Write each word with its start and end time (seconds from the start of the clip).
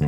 Yo, 0.00 0.06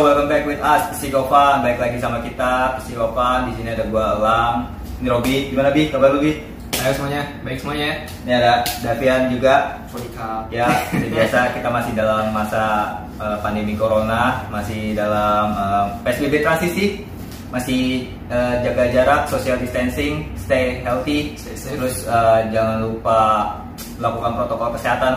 welcome 0.00 0.24
back 0.24 0.48
with 0.48 0.56
us, 0.64 0.88
Psikopan. 0.96 1.60
Baik 1.60 1.76
lagi 1.84 2.00
sama 2.00 2.24
kita, 2.24 2.80
Psikopan. 2.80 3.52
Di 3.52 3.60
sini 3.60 3.76
ada 3.76 3.84
gua 3.92 4.16
Elang. 4.16 4.72
Ini 5.04 5.08
Robi. 5.12 5.52
Gimana 5.52 5.68
Bi? 5.68 5.92
Kabar 5.92 6.16
lu 6.16 6.24
Bi? 6.24 6.32
Ayo 6.80 6.96
semuanya, 6.96 7.28
baik 7.44 7.60
semuanya. 7.60 8.08
Ini 8.24 8.32
ada 8.40 8.64
Davian 8.80 9.28
juga. 9.36 9.76
Podcast. 9.92 10.48
Ya, 10.48 10.64
seperti 10.88 11.08
biasa 11.20 11.52
kita 11.60 11.68
masih 11.68 11.92
dalam 11.92 12.32
masa 12.32 12.96
eh, 13.20 13.36
pandemi 13.44 13.76
corona, 13.76 14.48
masih 14.48 14.96
dalam 14.96 15.52
eh, 15.52 15.84
PSBB 16.08 16.40
transisi, 16.40 17.04
masih 17.52 18.08
eh, 18.32 18.54
jaga 18.64 18.88
jarak, 18.96 19.28
social 19.28 19.60
distancing, 19.60 20.24
stay 20.40 20.80
healthy, 20.88 21.36
Stay 21.36 21.52
safe. 21.52 21.76
terus 21.76 22.08
eh, 22.08 22.48
jangan 22.48 22.80
lupa 22.88 23.59
lakukan 24.00 24.32
protokol 24.32 24.68
kesehatan, 24.74 25.14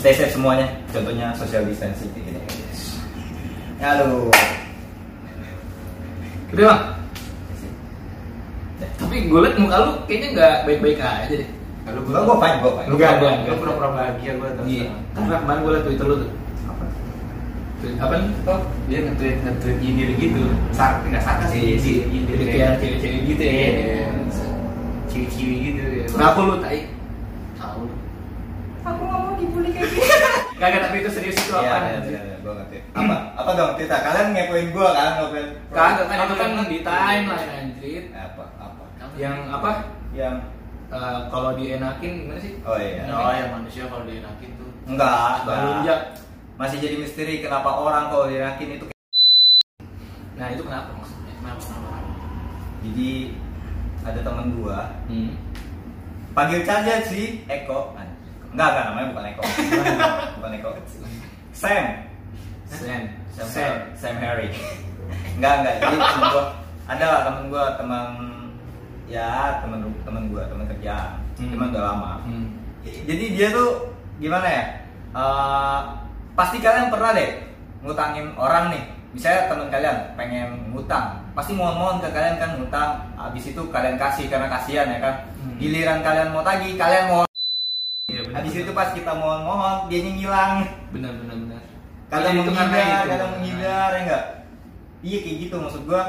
stay 0.00 0.16
safe 0.16 0.32
semuanya. 0.32 0.66
Contohnya 0.90 1.36
social 1.36 1.62
distancing. 1.68 2.08
Gitu. 2.16 2.40
Halo. 3.78 4.32
Udah 6.56 6.64
bang. 6.64 6.82
Tapi 8.98 9.16
gue 9.30 9.40
liat 9.44 9.56
muka 9.60 9.76
lu 9.84 9.92
kayaknya 10.10 10.28
nggak 10.34 10.54
baik-baik 10.66 10.98
aja 10.98 11.34
deh. 11.44 11.48
Kalau 11.88 12.00
Enggak, 12.04 12.22
gua 12.28 12.36
fine, 12.36 12.56
gua 12.60 12.72
fine. 12.76 12.88
Enggak, 12.92 13.10
enggak. 13.16 13.34
Lu 13.48 13.56
pura-pura 13.64 13.88
bahagia 13.96 14.32
gua 14.36 14.48
terus. 14.52 14.66
Iya. 14.68 14.86
Karena 15.16 15.36
kemarin 15.40 15.60
gue 15.64 15.72
liat 15.72 15.84
Twitter 15.88 16.06
lu 16.08 16.16
tuh. 16.20 16.30
Tweet 17.78 17.94
apa 18.02 18.14
nih? 18.18 18.30
Oh, 18.50 18.60
Dia 18.90 18.98
nge-tweet 19.06 19.36
nge-tweet 19.46 19.76
nyindir 19.78 20.10
gitu. 20.18 20.40
Sar 20.74 20.98
enggak 21.06 21.22
sarkas 21.22 21.48
sih, 21.54 21.60
Iya, 21.62 21.76
sih. 21.78 21.80
sih. 21.80 21.96
Nyindir 22.10 22.34
Jadi 22.36 22.44
kayak 22.50 22.72
cewek-cewek 22.82 23.20
gitu 23.24 23.42
ya. 23.44 23.52
Iya. 23.54 24.06
Ciwi-ciwi 25.08 25.54
gitu 25.62 25.80
ya. 25.80 26.06
Kenapa 26.10 26.38
lu 26.44 26.54
tai? 26.60 26.80
Gitu. 29.78 29.96
Kagak, 30.58 30.80
tapi 30.84 30.96
itu 30.98 31.10
serius 31.10 31.38
itu 31.38 31.54
Iya, 31.54 31.70
apa? 31.70 31.76
iya, 31.86 31.98
iya, 32.02 32.20
iya, 32.24 32.36
gua 32.42 32.52
ngerti. 32.58 32.78
Apa? 32.90 33.16
Apa 33.34 33.50
dong 33.54 33.70
cerita? 33.78 33.96
Kalian 34.00 34.26
ngepoin 34.34 34.66
gua 34.70 34.88
kan, 34.90 35.10
ngepoin. 35.16 35.46
Kagak 35.70 36.06
kan 36.06 36.18
itu 36.20 36.34
kan 36.34 36.50
di 36.66 36.78
timeline 36.82 37.50
anjir. 37.52 38.02
Apa? 38.10 38.44
Apa? 38.58 38.82
Yang 39.14 39.36
apa? 39.48 39.70
Yang 40.12 40.36
Eh, 40.88 41.20
kalau 41.28 41.52
dienakin 41.52 42.12
gimana 42.24 42.40
sih? 42.40 42.56
Oh 42.64 42.80
iya. 42.80 43.04
Oh 43.12 43.28
ya 43.28 43.52
manusia 43.52 43.84
kalau 43.92 44.08
dienakin 44.08 44.56
tuh. 44.56 44.72
Enggak, 44.88 45.44
enggak. 45.44 46.00
Masih 46.56 46.80
jadi 46.80 46.96
misteri 46.96 47.44
kenapa 47.44 47.76
orang 47.76 48.08
kalau 48.08 48.24
dirakin 48.24 48.80
itu 48.80 48.88
Nah 50.32 50.48
itu 50.48 50.64
kenapa 50.64 50.96
maksudnya? 50.96 51.36
Kenapa 51.36 51.60
kenapa? 51.60 51.92
jadi 52.78 53.10
ada 54.00 54.20
temen 54.24 54.46
gua 54.56 54.96
Hmm. 55.04 55.36
panggil 56.32 56.64
saja 56.64 57.02
si 57.02 57.44
Eko 57.44 57.92
enggak 58.50 58.68
enggak 58.68 58.84
namanya 58.86 59.06
bukan 59.10 59.24
Eko 59.26 59.42
bukan 60.38 60.50
Eko 60.54 60.70
Sam 61.52 61.84
Sen. 62.68 63.02
Sam 63.32 63.46
Sen. 63.46 63.72
Sam 63.94 64.14
Harry 64.18 64.48
enggak 65.34 65.54
enggak 65.58 65.74
jadi 65.78 65.96
temen 65.96 66.26
gua 66.28 66.44
ada 66.86 67.04
lah 67.06 67.20
temen 67.24 67.42
gua 67.48 67.64
teman 67.74 68.06
ya 69.06 69.28
temen 69.60 69.78
temen 70.02 70.22
gua 70.28 70.42
temen 70.46 70.64
kerjaan 70.66 71.12
Hmm. 71.38 71.54
teman 71.54 71.70
udah 71.70 71.84
lama 71.86 72.12
Hmm. 72.26 72.50
jadi 72.82 73.24
dia 73.30 73.48
tuh 73.50 73.94
gimana 74.16 74.46
ya 74.46 74.64
Eh, 75.08 75.78
pasti 76.34 76.58
kalian 76.58 76.90
pernah 76.90 77.10
deh 77.12 77.30
ngutangin 77.80 78.34
orang 78.34 78.68
nih 78.68 78.82
misalnya 79.08 79.46
teman 79.46 79.68
kalian 79.68 79.96
pengen 80.14 80.48
ngutang 80.68 81.16
pasti 81.32 81.54
mohon-mohon 81.54 81.96
ke 81.98 82.10
kalian 82.10 82.36
kan 82.36 82.50
ngutang 82.54 82.90
habis 83.14 83.46
itu 83.46 83.62
kalian 83.70 83.96
kasih 83.96 84.26
karena 84.26 84.50
kasihan 84.50 84.84
ya 84.84 84.98
kan 84.98 85.14
Hmm. 85.38 85.56
giliran 85.56 86.02
kalian 86.02 86.34
mau 86.34 86.42
tagih 86.42 86.74
kalian 86.74 87.06
mau. 87.06 87.27
Habis 88.38 88.54
itu 88.54 88.72
pas 88.72 88.90
kita 88.94 89.12
mohon-mohon 89.18 89.90
dia 89.90 90.00
ngilang. 90.06 90.54
Benar 90.94 91.12
benar 91.18 91.36
benar. 91.36 91.62
karena 92.08 92.28
menghindar 92.40 93.04
kalian 93.04 93.30
menghindar 93.36 93.90
ya 93.92 94.00
enggak? 94.00 94.24
Iya 95.04 95.18
kayak 95.20 95.36
gitu 95.44 95.54
maksud 95.60 95.82
gua. 95.84 96.02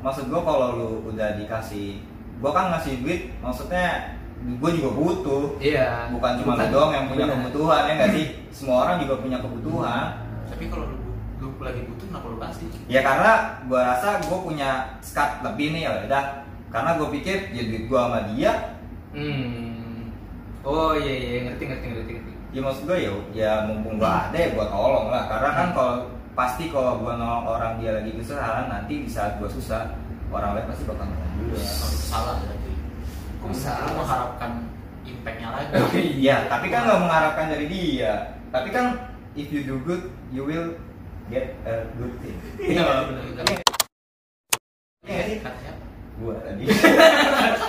Maksud 0.00 0.24
gua 0.28 0.40
kalau 0.44 0.66
lu 0.76 0.88
udah 1.08 1.40
dikasih 1.40 2.02
gua 2.40 2.50
kan 2.52 2.64
ngasih 2.76 3.04
duit 3.04 3.32
maksudnya 3.40 4.16
gua 4.60 4.70
juga 4.74 4.90
butuh. 4.92 5.44
Iya. 5.62 6.12
bukan 6.12 6.32
cuma 6.42 6.52
lu 6.58 6.66
doang 6.68 6.92
yang 6.92 7.06
punya 7.08 7.24
kebutuhan 7.30 7.82
ya 7.88 7.92
nggak 7.96 8.12
sih? 8.12 8.26
Semua 8.52 8.76
orang 8.84 8.96
juga 9.00 9.14
punya 9.24 9.38
kebutuhan. 9.40 10.06
Tapi 10.50 10.64
kalau 10.68 10.84
lu, 10.92 10.98
lu 11.40 11.48
lagi 11.62 11.80
butuh 11.88 12.06
kenapa 12.10 12.26
lu 12.28 12.38
kasih? 12.42 12.68
ya 12.90 13.00
karena 13.00 13.32
gua 13.70 13.80
rasa 13.96 14.20
gua 14.28 14.38
punya 14.44 14.70
skat 15.00 15.40
lebih 15.46 15.72
nih 15.72 15.82
ya 15.88 15.90
udah. 16.04 16.24
Karena 16.70 16.90
gua 17.00 17.08
pikir 17.08 17.50
ya 17.56 17.62
duit 17.64 17.88
gua 17.88 18.10
sama 18.10 18.20
dia 18.34 18.52
Hmm. 19.10 19.69
Oh 20.60 20.92
iya 20.92 21.14
iya 21.16 21.38
ngerti 21.48 21.64
ngerti 21.72 21.86
ngerti 21.88 22.12
ngerti. 22.20 22.32
ya 22.50 22.60
maksud 22.60 22.82
gua 22.84 22.98
ya 22.98 23.12
ya 23.32 23.50
mumpung 23.64 23.96
gua 23.96 24.28
ada 24.28 24.36
ya 24.36 24.48
gua 24.52 24.66
tolong 24.68 25.06
lah 25.08 25.22
karena 25.24 25.50
kan 25.56 25.68
kalau 25.72 25.94
pasti 26.36 26.64
kalau 26.68 27.00
gua 27.00 27.16
nolong 27.16 27.46
orang 27.48 27.72
dia 27.80 27.96
lagi 27.96 28.10
kesusahan 28.12 28.68
nanti 28.68 28.92
di 29.00 29.08
saat 29.08 29.40
gua 29.40 29.48
susah 29.48 29.88
orang 30.28 30.58
lain 30.58 30.66
pasti 30.68 30.84
bakal 30.84 31.06
nolong 31.08 31.32
itu 31.40 31.56
salah 32.04 32.36
berarti. 32.44 32.72
Kok 33.40 33.48
Lu 33.48 33.56
salah? 33.56 33.88
mengharapkan 33.96 34.50
impactnya 35.00 35.48
lagi. 35.48 35.72
iya 36.20 36.36
tapi 36.44 36.66
kan 36.68 36.80
nggak 36.84 37.00
mengharapkan 37.08 37.46
dari 37.48 37.66
dia 37.72 38.12
tapi 38.52 38.68
kan 38.68 38.84
if 39.32 39.48
you 39.48 39.64
do 39.64 39.80
good 39.86 40.02
you 40.28 40.44
will 40.44 40.76
get 41.32 41.56
a 41.64 41.88
good 41.96 42.12
thing 42.20 42.36
Iya 42.60 42.84
benar 42.84 43.24
benar. 43.32 43.44
Iya 45.08 45.22
sih? 45.24 45.36
Kata 45.40 45.56
siapa? 45.64 45.84
gua 46.20 46.36
tadi 46.44 46.68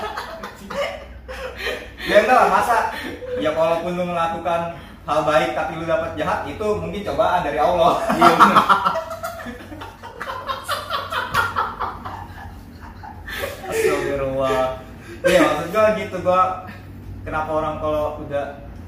ya 2.11 2.17
enggak 2.21 2.37
lah 2.37 2.49
masa 2.51 2.77
ya 3.39 3.49
walaupun 3.51 3.95
lu 3.95 4.03
melakukan 4.05 4.61
hal 5.01 5.19
baik 5.23 5.55
tapi 5.55 5.71
lu 5.75 5.85
dapat 5.85 6.11
jahat 6.13 6.43
itu 6.45 6.67
mungkin 6.77 7.01
cobaan 7.01 7.41
dari 7.41 7.57
Allah 7.57 7.93
Iya 8.11 8.31
benar. 8.35 8.57
Astagfirullah 13.63 14.63
iya 15.23 15.39
maksud 15.45 15.67
gua 15.69 15.85
gitu 15.95 16.17
gua 16.21 16.41
kenapa 17.21 17.49
orang 17.51 17.75
kalau 17.77 18.05
udah 18.19 18.45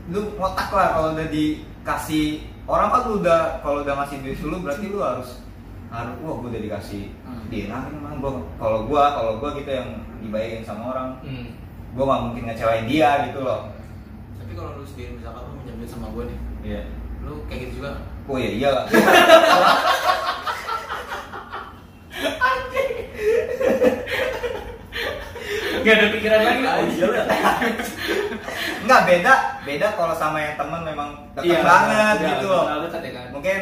lu 0.09 0.33
ngotak 0.35 0.69
lah 0.73 0.87
kalau 0.91 1.07
udah 1.15 1.27
dikasih 1.29 2.27
orang 2.65 2.89
kan 2.89 3.01
lu 3.05 3.13
udah 3.21 3.39
kalau 3.61 3.85
udah 3.85 3.93
ngasih 4.01 4.17
duit 4.19 4.39
dulu 4.41 4.55
berarti 4.61 4.85
lu 4.89 4.99
harus 4.99 5.39
harus 5.93 6.15
wah 6.19 6.35
gua 6.35 6.49
udah 6.49 6.61
dikasih 6.61 7.05
Hmm. 7.23 7.49
dia 7.49 7.65
nah 7.65 7.87
emang 7.87 8.19
gua 8.19 8.31
kalau 8.59 8.85
gua 8.85 9.03
kalau 9.15 9.31
gua 9.39 9.49
gitu 9.55 9.69
yang 9.69 9.89
dibayarin 10.19 10.61
sama 10.61 10.91
orang 10.91 11.09
Hmm. 11.23 11.47
Gue 11.93 12.03
gak 12.03 12.21
mungkin 12.23 12.43
ngecewain 12.47 12.85
dia 12.85 13.09
gitu 13.29 13.39
loh 13.39 13.69
Tapi 14.35 14.51
kalau 14.53 14.69
lu 14.75 14.83
sendiri 14.83 15.11
misalkan 15.15 15.41
lu 15.45 15.53
minjem 15.55 15.75
duit 15.77 15.89
sama 15.89 16.07
gue 16.09 16.23
nih, 16.25 16.37
iya 16.63 16.81
lu 17.21 17.45
kayak 17.45 17.59
gitu 17.63 17.73
juga 17.79 17.91
oh 18.25 18.35
iya 18.35 18.51
iya 18.51 18.69
lah 18.71 18.85
Gak 25.83 25.95
ada 25.99 26.07
pikiran 26.15 26.39
lagi 26.39 26.61
lah. 26.63 26.73
Oh 26.79 26.85
iya 26.87 27.05
lah. 27.11 27.25
nggak 28.83 29.01
beda 29.07 29.33
beda 29.63 29.87
kalau 29.95 30.11
sama 30.11 30.37
yang 30.39 30.59
temen 30.59 30.83
memang 30.83 31.09
dekat 31.31 31.55
Iya, 31.55 31.59
banget 31.63 32.15
iya, 32.19 32.27
gitu 32.35 32.45
loh 32.51 32.63
kan. 32.67 33.27
mungkin 33.31 33.59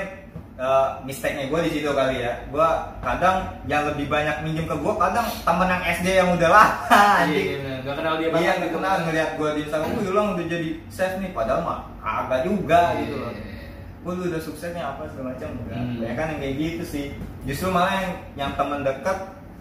uh, 0.61 1.01
mistake-nya 1.01 1.49
gue 1.49 1.59
di 1.65 1.71
situ 1.71 1.89
kali 1.89 2.21
ya 2.21 2.45
gue 2.45 2.67
kadang 3.01 3.37
yang 3.65 3.83
lebih 3.83 4.05
banyak 4.07 4.35
minjem 4.41 4.63
ke 4.63 4.75
gue 4.75 4.93
kadang 4.95 5.25
temen 5.41 5.67
yang 5.67 5.83
SD 5.91 6.07
yang 6.13 6.29
udah 6.31 6.49
lah 6.49 6.67
Iya 6.85 7.01
anjing 7.19 7.47
benar. 7.57 7.77
Gak 7.81 7.95
kenal 7.97 8.13
dia 8.13 8.21
Iya, 8.21 8.31
banget. 8.31 8.55
nggak 8.55 8.71
kenal 8.71 8.93
ngeliat 9.01 9.29
gue 9.33 9.49
di 9.51 9.61
Instagram, 9.63 9.89
gue 9.91 10.05
ulang 10.07 10.27
udah 10.31 10.45
jadi 10.45 10.69
chef 10.87 11.11
nih, 11.17 11.31
padahal 11.31 11.61
mah 11.61 11.79
kagak 11.97 12.41
juga 12.45 12.81
Iya. 12.93 12.99
gitu 13.01 13.15
loh. 13.17 13.31
Gue 14.01 14.13
lu 14.15 14.23
udah 14.29 14.37
suksesnya 14.39 14.83
apa 14.87 15.01
segala 15.07 15.33
macam 15.33 15.49
enggak. 15.57 15.77
Hmm. 15.77 15.97
Banyak 15.97 16.15
kan 16.15 16.27
yang 16.29 16.39
kayak 16.39 16.55
gitu 16.57 16.83
sih. 16.83 17.05
Justru 17.43 17.67
malah 17.69 17.93
yang 17.95 18.09
yang 18.35 18.51
temen 18.53 18.81
dekat 18.81 19.17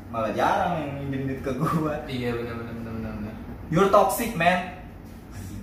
malah 0.09 0.33
jarang 0.33 0.73
yang 0.77 0.91
minjem 0.99 1.23
duit 1.27 1.41
ke 1.41 1.53
gue. 1.55 1.95
Iya 2.07 2.31
benar 2.35 2.55
benar 2.57 2.75
benar 2.75 2.93
benar. 2.95 3.13
benar. 3.17 3.35
You're 3.69 3.89
toxic 3.89 4.33
man. 4.35 4.59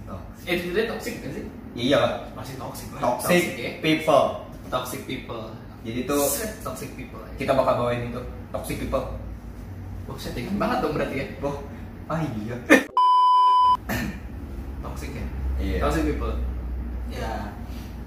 Toxic. 0.04 0.46
Eh 0.46 0.54
itu 0.56 0.68
dia 0.72 0.86
toxic 0.88 1.14
kan 1.20 1.30
sih? 1.32 1.46
Iya 1.76 1.98
lah, 2.00 2.14
Masih 2.34 2.58
toxic 2.58 2.90
lah. 2.90 3.02
toxic 3.04 3.38
Toxic, 3.38 3.54
ya? 3.56 3.72
people. 3.82 4.26
Toxic 4.68 5.02
people. 5.04 5.48
Jadi 5.82 6.04
tuh 6.04 6.20
Set, 6.28 6.60
toxic 6.60 6.92
people. 6.94 7.20
kita 7.36 7.52
bakal 7.52 7.74
bawain 7.80 8.08
itu 8.08 8.20
toxic 8.50 8.76
people. 8.78 9.04
Wah 10.04 10.16
settingan 10.16 10.56
banget 10.58 10.78
dong 10.82 10.94
berarti 10.94 11.16
ya. 11.18 11.26
Oh, 11.42 11.58
ah 12.06 12.20
iya. 12.20 12.56
Toxic 14.84 15.10
ya. 15.12 15.26
Iya. 15.58 15.78
Toxic 15.80 16.04
people. 16.06 16.34
Ya, 17.08 17.54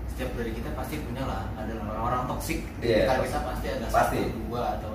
setiap 0.07 0.29
dari 0.35 0.51
kita 0.53 0.69
pasti 0.75 1.01
punya 1.01 1.23
lah 1.25 1.49
ada 1.55 1.73
orang-orang 1.75 2.21
Iya, 2.21 2.29
toxic. 2.29 2.59
kita 2.77 3.41
pasti 3.43 3.67
ada 3.71 3.87
Pasti. 3.89 4.19
satu 4.21 4.31
dua 4.45 4.63
atau 4.77 4.93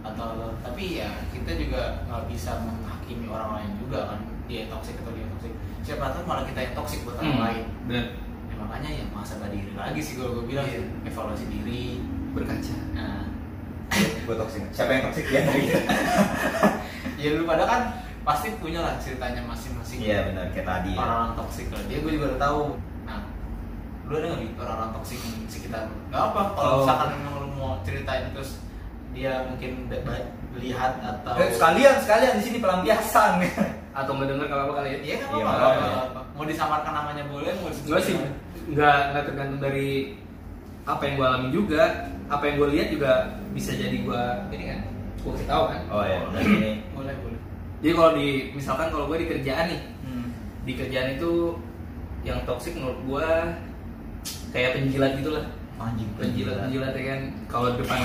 atau 0.00 0.28
tapi 0.62 0.96
ya 0.96 1.10
kita 1.28 1.50
juga 1.58 2.00
nggak 2.06 2.24
bisa 2.30 2.62
menghakimi 2.62 3.26
orang 3.26 3.58
lain 3.58 3.70
juga 3.76 4.06
kan 4.06 4.20
dia 4.46 4.62
toksik 4.70 4.94
atau 5.02 5.10
dia 5.10 5.26
toksik 5.28 5.52
siapa 5.82 6.14
tahu 6.14 6.22
malah 6.24 6.46
kita 6.46 6.62
yang 6.62 6.72
toksik 6.72 7.02
buat 7.02 7.18
orang 7.18 7.28
Hmm. 7.28 7.42
lain 7.42 7.64
Benar. 7.90 8.06
Ya, 8.66 8.68
makanya 8.68 8.90
ya 8.92 9.04
masa 9.08 9.38
diri 9.46 9.70
lagi 9.72 10.00
sih 10.02 10.18
kalau 10.18 10.30
gue 10.36 10.44
bilang 10.48 10.66
Iya. 10.66 10.82
evaluasi 11.04 11.46
diri 11.46 12.02
Berkaca. 12.34 12.76
nah 12.92 13.22
Gue 14.26 14.34
toxic. 14.34 14.60
Siapa 14.72 14.90
yang 14.90 15.02
toxic 15.08 15.24
ya? 15.30 15.40
ya 17.22 17.28
lu 17.32 17.46
pada 17.46 17.64
kan 17.64 17.80
pasti 18.20 18.50
punya 18.58 18.82
lah 18.82 18.98
ceritanya 18.98 19.40
masing-masing 19.40 20.02
Iya 20.02 20.26
benar 20.26 20.50
kayak 20.50 20.66
tadi. 20.66 20.92
ya. 20.92 20.98
orang-orang 20.98 21.32
toksik 21.38 21.66
lah 21.70 21.82
dia 21.86 21.98
gue 22.02 22.12
juga 22.12 22.26
udah 22.28 22.40
tahu 22.42 22.60
nah 23.06 23.18
lu 24.04 24.12
ada 24.12 24.26
nggak 24.28 24.58
orang-orang 24.58 24.90
toksik 24.92 25.18
di 25.22 25.46
sekitar 25.46 25.86
nggak 26.10 26.22
apa 26.26 26.40
kalau 26.52 26.66
Oh. 26.68 26.78
misalkan 26.82 27.08
memang 27.16 27.34
lu 27.38 27.48
mau 27.54 27.72
ceritain 27.80 28.26
terus 28.34 28.58
dia 29.14 29.46
mungkin 29.46 29.86
lihat 30.58 30.92
atau 30.98 31.32
Eh, 31.38 31.48
sekalian 31.48 31.94
sekalian 32.00 32.34
di 32.36 32.44
sini 32.44 32.58
pelampiasan. 32.58 33.32
atau 33.96 34.12
ngedenger 34.12 34.46
kalau 34.46 34.62
apa 34.62 34.74
kali 34.76 34.88
ya 34.90 34.98
Iya 35.00 35.16
kan 35.16 35.28
Iya, 35.30 35.36
apa, 35.38 35.48
makanya. 35.48 35.80
apa, 35.80 36.00
apa. 36.06 36.20
Mau 36.30 36.44
disamarkan 36.44 36.92
namanya 36.94 37.24
boleh, 37.26 37.52
mau 37.56 37.70
gue 37.72 38.00
sih 38.02 38.14
nggak 38.68 38.98
nggak 39.08 39.24
tergantung 39.24 39.60
dari 39.62 39.88
apa 40.84 41.02
yang 41.02 41.14
gue 41.14 41.26
alami 41.26 41.48
juga 41.50 41.82
apa 42.26 42.42
yang 42.44 42.54
gue 42.56 42.68
lihat 42.70 42.88
juga 42.90 43.12
bisa 43.50 43.72
jadi 43.72 43.96
gue 43.96 44.22
ini 44.50 44.64
kan 44.68 44.80
gue 45.16 45.30
kasih 45.32 45.48
tahu 45.48 45.64
kan 45.66 45.80
Oh 45.88 46.02
ya, 46.02 46.18
ini. 46.36 46.82
boleh 46.92 47.14
boleh. 47.24 47.38
jadi 47.78 47.92
kalau 47.94 48.10
di 48.12 48.26
misalkan 48.52 48.86
kalau 48.90 49.04
gue 49.06 49.18
di 49.18 49.28
kerjaan 49.28 49.66
nih 49.66 49.80
Hmm. 50.02 50.28
di 50.62 50.72
kerjaan 50.74 51.08
itu 51.12 51.30
yang 52.22 52.38
toksik 52.42 52.74
menurut 52.74 52.98
gue 53.00 53.28
kayak 54.50 54.74
penjilat 54.74 55.12
gitulah 55.16 55.44
Anjing 55.76 56.08
penjilat 56.16 56.56
penjilat 56.62 56.92
ya 56.92 57.04
kan 57.06 57.20
kalau 57.46 57.68
di 57.70 57.78
depan 57.80 58.00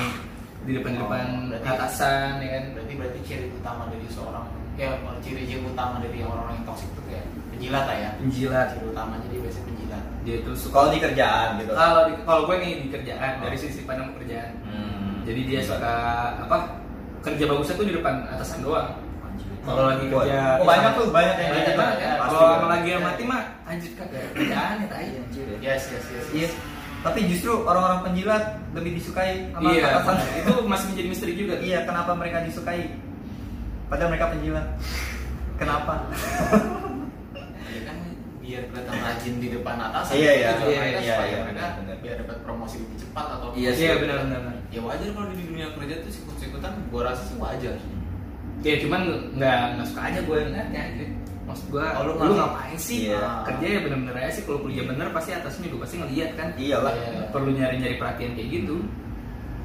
di 0.61 0.71
depan 0.73 0.91
depan 0.93 1.25
Oh, 1.25 1.41
berarti- 1.49 1.67
atasan 1.71 2.31
ya 2.37 2.49
kan 2.51 2.63
Berarti 2.75 2.93
berarti 2.95 3.19
ciri 3.23 3.45
utama 3.49 3.83
dari 3.87 4.05
seorang 4.07 4.45
ya 4.75 4.89
ciri-ciri 5.19 5.61
utama 5.63 5.99
dari 5.99 6.19
orang-orang 6.21 6.55
yang 6.57 6.65
toksik 6.65 6.87
itu 6.87 7.01
kayak 7.05 7.25
penjilat 7.49 7.83
lah 7.83 7.97
ya. 7.97 8.09
penjilat 8.17 8.67
Ciri 8.71 8.85
utamanya 8.87 9.27
dia 9.27 9.39
biasanya 9.39 9.65
penjilat. 9.67 10.03
dia 10.21 10.35
itu 10.37 10.51
suka 10.55 10.73
Kalau 10.73 10.89
di 10.89 10.99
kerjaan 10.99 11.47
gitu. 11.57 11.71
kalau 11.71 12.01
di, 12.03 12.13
kalau 12.23 12.41
gue 12.45 12.55
nih 12.57 12.71
di 12.79 12.87
kerjaan 12.89 13.31
Oh. 13.31 13.41
dari 13.43 13.57
sisi 13.57 13.81
pandang 13.83 14.07
pekerjaan 14.13 14.51
Hmm. 14.63 15.13
jadi 15.21 15.41
dia 15.43 15.59
suka 15.61 15.93
apa 16.39 16.57
kerja 17.21 17.43
bagusnya 17.45 17.75
tuh 17.75 17.85
di 17.85 17.93
depan 17.93 18.15
atasan 18.27 18.59
doang 18.61 18.89
kalau 19.61 19.85
lagi 19.85 20.09
kerja 20.09 20.57
oh, 20.57 20.65
banyak 20.65 20.91
tuh 20.97 21.05
banyak 21.13 21.35
yang 21.37 21.51
banyak 21.51 21.65
gitu. 21.67 21.77
banget 21.77 21.97
ya 21.99 22.11
kalau 22.17 22.65
lagi 22.65 22.87
yang 22.89 23.03
mati 23.03 23.23
mah 23.23 23.41
anjir 23.63 23.91
kagak 23.93 24.25
kerjaan 24.33 24.73
ya 24.79 24.87
tai 24.89 25.07
Anjir 25.13 25.45
ya. 25.45 25.57
Yes 25.61 25.83
yes 25.87 26.05
yes. 26.09 26.25
Iya. 26.33 26.49
Tapi 27.01 27.25
justru 27.25 27.53
orang-orang 27.61 28.01
penjilat 28.03 28.43
lebih 28.73 28.93
disukai 28.95 29.49
sama 29.51 29.69
iya 29.69 29.89
atasan. 29.91 30.17
itu 30.37 30.53
masih 30.63 30.85
menjadi 30.87 31.07
misteri 31.09 31.33
juga. 31.33 31.55
Iya, 31.57 31.79
kenapa 31.81 32.13
mereka 32.13 32.45
disukai? 32.45 32.93
Padahal 33.91 34.09
mereka 34.09 34.31
penjilat. 34.31 34.67
Kenapa? 35.59 35.93
Ya 37.67 37.81
kan 37.83 37.97
biar 38.41 38.63
kelihatan 38.65 38.95
rajin 38.97 39.33
di 39.37 39.47
depan 39.49 39.75
atasan. 39.77 40.13
Iya, 40.15 40.31
iya. 40.33 40.47
Itu 40.49 40.63
juga 40.63 40.71
Iya, 40.71 40.83
iya, 40.97 41.15
iya, 41.21 41.37
mereka 41.43 41.65
benar. 41.77 41.95
biar 41.99 42.15
dapat 42.23 42.37
promosi 42.41 42.75
lebih 42.79 42.97
cepat 42.97 43.25
atau 43.29 43.47
Iya 43.53 43.71
sih. 43.71 43.83
iya 43.85 43.93
benar 43.97 44.17
benar. 44.25 44.41
Ya 44.67 44.79
wajar 44.81 45.09
kalau 45.11 45.27
di 45.29 45.43
dunia 45.43 45.67
kerja 45.71 45.95
tuh 45.99 46.09
sikut-sikutan 46.09 46.71
gua 46.87 47.01
rasa 47.05 47.23
sih 47.25 47.37
wajar. 47.37 47.75
ya 48.61 48.77
cuman 48.77 49.01
nggak 49.33 49.57
nggak 49.73 49.87
suka 49.89 50.01
aja 50.05 50.19
gue 50.21 50.37
ngeliatnya 50.39 50.81
gitu. 50.93 51.05
maksud 51.43 51.65
gue 51.67 51.81
Oh, 51.81 52.03
lu 52.05 52.13
lu, 52.13 52.33
ngapain 52.37 52.77
sih 52.77 53.09
Iya. 53.09 53.41
kerja 53.41 53.65
ya 53.67 53.79
bener-bener 53.81 54.13
aja 54.15 54.31
sih 54.31 54.43
kalau 54.45 54.61
kerja 54.61 54.81
bener 54.85 55.07
pasti 55.09 55.33
atasnya 55.33 55.65
juga 55.65 55.81
pasti 55.81 55.95
ngeliat 55.97 56.29
kan 56.37 56.47
Iyalah. 56.53 56.93
Iya. 56.93 57.25
perlu 57.33 57.49
nyari-nyari 57.51 57.97
perhatian 57.97 58.37
kayak 58.37 58.49
gitu 58.53 58.85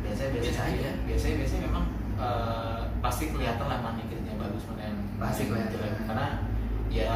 biasanya 0.01 0.31
biasa 0.33 0.49
Biasa 0.49 0.63
aja 0.65 0.91
biasanya 1.05 1.35
biasanya 1.37 1.63
memang 1.69 1.85
eh, 2.17 2.81
pasti 3.05 3.25
kelihatan 3.29 3.67
lah 3.69 3.79
mana 3.85 4.01
Pasti 5.17 5.43
yang 5.43 5.51
kelihatan. 5.51 5.73
jelek. 5.73 5.93
karena 6.05 6.27
ya 6.87 7.11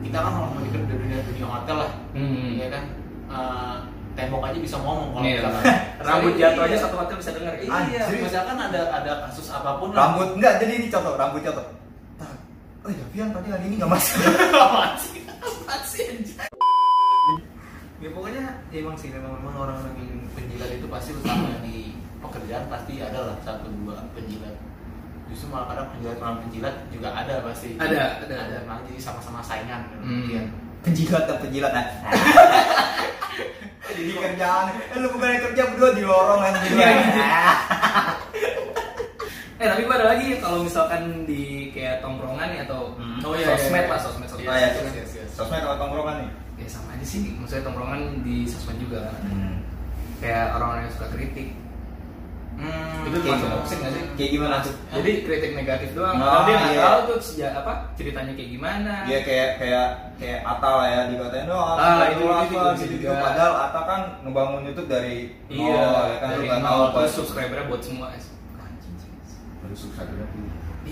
kita 0.00 0.16
kan 0.16 0.30
kalau 0.32 0.48
mau 0.48 0.60
di 0.60 0.70
dunia 0.72 1.18
dunia 1.22 1.46
hotel 1.46 1.76
lah 1.82 1.90
Hmm. 2.12 2.54
ya 2.54 2.66
kan 2.68 2.84
eh, 3.26 3.76
tembok 4.14 4.42
aja 4.42 4.58
bisa 4.58 4.76
ngomong 4.78 5.08
kalau 5.12 5.24
Iya. 5.24 5.42
misalkan 5.42 5.64
rambut 6.06 6.32
Iya. 6.32 6.42
jatuh 6.48 6.62
aja 6.64 6.76
satu 6.80 6.96
hotel 6.96 7.16
bisa 7.18 7.30
dengar 7.32 7.54
iya 7.56 7.70
Anjir. 7.72 8.22
misalkan 8.22 8.56
ada 8.56 8.80
ada 8.92 9.12
kasus 9.24 9.46
apa 9.48 9.70
pun 9.76 9.90
lah. 9.90 9.98
Rambut 10.06 10.28
enggak, 10.34 10.54
jadi 10.58 10.72
ini 10.74 10.86
contoh, 10.86 11.14
rambut. 11.14 11.42
Tak. 11.42 11.68
Oh 12.80 12.88
iya, 12.88 13.04
Vian 13.10 13.28
tadi 13.30 13.48
hari 13.50 13.64
ini 13.66 13.74
enggak 13.76 13.90
masuk. 13.92 14.16
Apaan 14.56 14.92
sih? 14.96 15.20
Apaan 15.26 15.80
sih, 15.84 16.02
anjing? 16.06 16.38
ya 17.96 18.12
pokoknya 18.12 18.44
emang 18.70 18.94
sih 18.94 19.08
memang, 19.08 19.40
memang 19.40 19.56
orang-orang 19.58 19.96
yang 19.98 20.20
penjilat 20.30 20.68
itu 20.70 20.86
pasti 20.86 21.10
utama 21.12 21.48
di 21.66 21.90
pekerjaan 22.20 22.64
pasti 22.68 23.00
ada 23.00 23.18
lah 23.24 23.36
satu 23.40 23.66
dua 23.74 24.04
penjilat 24.12 24.52
justru 25.26 25.46
malah 25.46 25.66
kadang 25.68 25.88
penjilat 25.90 26.16
orang 26.18 26.36
penjilat 26.40 26.74
juga 26.88 27.08
ada 27.10 27.34
pasti 27.42 27.68
Ada, 27.74 27.86
ada, 27.86 28.04
ada 28.20 28.34
ada. 28.38 28.56
malah 28.64 28.82
jadi 28.84 28.98
sama-sama 29.00 29.40
saingan 29.40 29.82
Hmm. 29.98 30.26
Iya. 30.26 30.42
penjilat 30.80 31.22
dan 31.24 31.36
penjilat 31.38 31.72
nah. 31.72 31.86
Jadi 33.86 34.12
kerjaan, 34.12 34.64
eh, 34.76 34.98
lu 34.98 35.08
bukan 35.08 35.40
kerja 35.40 35.72
berdua 35.72 35.90
di 35.90 36.04
lorong. 36.04 36.36
Iya, 36.36 36.52
anjing. 36.52 36.76
eh 39.56 39.66
tapi 39.66 39.80
gue 39.82 39.94
ada 39.94 40.06
lagi 40.06 40.36
kalau 40.36 40.60
misalkan 40.60 41.24
di 41.24 41.72
kayak 41.72 42.04
tongkrongan 42.04 42.52
nih 42.52 42.60
atau 42.62 42.92
Hmm. 42.92 43.24
oh, 43.24 43.32
iya, 43.32 43.46
sosmed 43.48 43.80
iya. 43.80 43.88
lah 43.88 43.96
sosmed 43.98 44.28
sosmed 44.28 44.44
Oh 44.44 44.52
ya, 44.52 44.68
Yes, 44.68 44.76
yes, 44.92 45.10
yes. 45.16 45.28
sosmed 45.32 45.58
atau 45.58 45.80
tongkrongan 45.80 46.16
nih? 46.20 46.30
ya 46.56 46.66
sama 46.66 46.92
aja 46.92 47.04
sih 47.04 47.20
maksudnya 47.32 47.64
tongkrongan 47.64 48.00
di 48.20 48.44
sosmed 48.44 48.76
juga 48.76 49.00
kan 49.06 49.16
Hmm. 49.24 49.56
kayak 50.18 50.44
orang-orang 50.52 50.82
yang 50.82 50.92
suka 50.92 51.08
kritik 51.10 51.48
Hmm, 52.56 53.04
Itu 53.04 53.16
Kayak 53.20 53.38
toxic 53.44 53.78
nggak 53.78 53.92
sih? 53.92 54.02
Kayak 54.16 54.30
gimana 54.32 54.54
tuh? 54.58 54.74
jadi 54.88 55.10
kritik 55.22 55.52
negatif 55.54 55.88
doang 55.92 56.16
Oh, 56.16 56.20
Padahal 56.22 56.42
dia 56.42 56.56
nggak 56.56 56.72
iya. 56.72 56.82
tahu 56.82 57.00
tuh 57.06 57.18
seja- 57.20 57.54
apa 57.54 57.72
ceritanya 57.94 58.32
kayak 58.32 58.50
gimana 58.50 58.92
Dia 59.04 59.20
kayak 59.22 59.50
kayak 59.56 59.86
kayak 60.16 60.38
Ata 60.42 60.70
lah 60.72 60.86
ya 60.86 61.00
dikatain 61.06 61.48
oh 61.48 61.60
Ah, 61.60 61.76
ah, 61.76 61.96
itu- 62.06 62.16
itu 62.16 62.22
itu 62.22 62.26
apa 62.26 62.44
juga 62.46 62.68
gitu, 62.72 62.80
gitu. 62.82 62.94
juga. 62.98 63.12
padahal 63.20 63.52
Ata 63.62 63.80
kan 63.82 64.00
ngebangun 64.22 64.62
YouTube 64.64 64.88
dari 64.88 65.16
iya 65.46 65.84
nol, 65.84 66.04
ya 66.06 66.16
kan 66.16 66.28
dari 66.32 66.46
nol 66.48 66.82
itu. 66.88 67.00
subscribernya 67.12 67.66
buat 67.66 67.82
semua 67.82 68.06
baru 69.58 69.74
subscribernya 69.74 70.28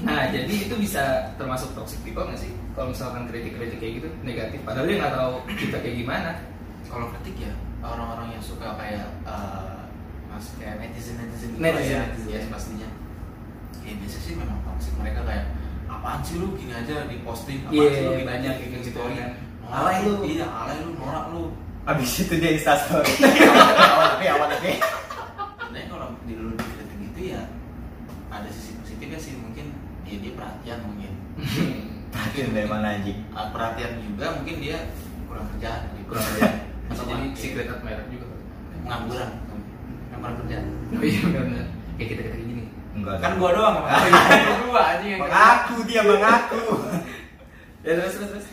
nah 0.02 0.26
jadi 0.26 0.54
itu 0.60 0.74
bisa 0.76 1.02
termasuk 1.34 1.70
toxic 1.72 2.02
people 2.02 2.26
nggak 2.26 2.36
sih 2.36 2.50
kalau 2.74 2.90
misalkan 2.90 3.24
kritik-kritik 3.24 3.78
kayak 3.78 3.94
gitu 3.96 4.08
negatif 4.20 4.58
padahal 4.60 4.84
dia 4.84 4.96
nggak 4.98 5.14
tahu 5.14 5.32
kita 5.54 5.76
kayak 5.78 5.96
gimana 5.96 6.30
kalau 6.84 7.06
kritik 7.08 7.36
ya 7.40 7.52
orang-orang 7.80 8.34
yang 8.34 8.42
suka 8.42 8.74
kayak 8.74 9.06
eh, 9.22 9.73
mas 10.34 10.46
kayak 10.54 10.74
netizen 10.78 11.14
netizen 11.16 11.48
gitu 11.50 11.60
Netizen, 11.60 11.94
ya, 11.94 12.00
netizen. 12.04 12.30
ya 12.34 12.50
pastinya. 12.50 12.88
Ya 13.80 13.92
biasa 13.94 14.18
sih 14.18 14.32
memang 14.34 14.58
toxic 14.64 14.94
mereka 14.96 15.20
kayak 15.22 15.44
apaan 15.86 16.20
sih 16.20 16.36
lu? 16.36 16.48
Gini 16.54 16.72
aja 16.72 17.06
di 17.06 17.16
posting 17.20 17.58
apaan 17.62 17.74
Iya, 17.76 17.88
sih 17.88 18.02
lu? 18.02 18.10
Gini 18.12 18.24
banyak 18.24 18.50
aja 18.50 18.60
bikin 18.60 18.80
gitu. 18.80 18.90
Story 18.92 19.14
kan. 19.14 19.30
norak 19.60 19.78
Alay 19.78 19.96
lu. 20.02 20.14
iya 20.24 20.46
alay 20.48 20.76
lu 20.80 20.90
norak 20.94 21.24
lu. 21.30 21.42
Abis 21.84 22.10
itu 22.18 22.34
dia 22.36 22.50
instastory. 22.52 23.12
awal 23.92 24.06
tapi 24.10 24.24
awal 24.26 24.46
tapi. 24.50 24.72
sebenarnya 25.54 25.86
kalau 25.86 26.08
di 26.22 26.34
lu 26.34 26.50
dikritik 26.52 26.98
gitu 27.04 27.20
ya 27.30 27.42
ada 28.28 28.48
sisi 28.48 28.72
positifnya 28.76 29.18
sih. 29.18 29.32
Mungkin 29.36 29.66
ya 30.02 30.16
dia 30.18 30.32
perhatian 30.34 30.78
mungkin. 30.82 31.12
Perhatian 32.10 32.54
dari 32.54 32.68
mana 32.70 32.94
anjing? 32.94 33.26
Ah, 33.30 33.50
perhatian 33.50 33.98
juga 34.00 34.38
mungkin 34.38 34.56
dia 34.58 34.78
kurang 35.26 35.50
kerjaan. 35.50 35.90
Kurang 36.06 36.22
bisa 36.24 36.46
Atau 36.86 37.04
jadi 37.04 37.24
secret 37.34 37.66
admirer 37.68 38.06
juga. 38.06 38.26
Pengangguran 38.80 39.30
kurang 40.24 40.36
kerjaan 40.40 40.64
oh 40.90 41.04
iya 41.04 41.20
benar-benar 41.22 41.66
kayak 41.94 42.08
kita 42.08 42.20
kita 42.24 42.36
gini 42.40 42.64
Enggak. 42.94 43.16
kan 43.20 43.32
gua 43.36 43.50
doang 43.52 43.76
emang 43.76 44.62
gua 44.64 44.82
aja 44.88 45.04
yang 45.04 45.20
kerja. 45.20 45.28
mengaku 45.28 45.76
dia 45.84 46.00
mengaku. 46.02 46.62
ya 47.82 47.92
terus 47.94 48.14
terus 48.16 48.30
terus 48.32 48.46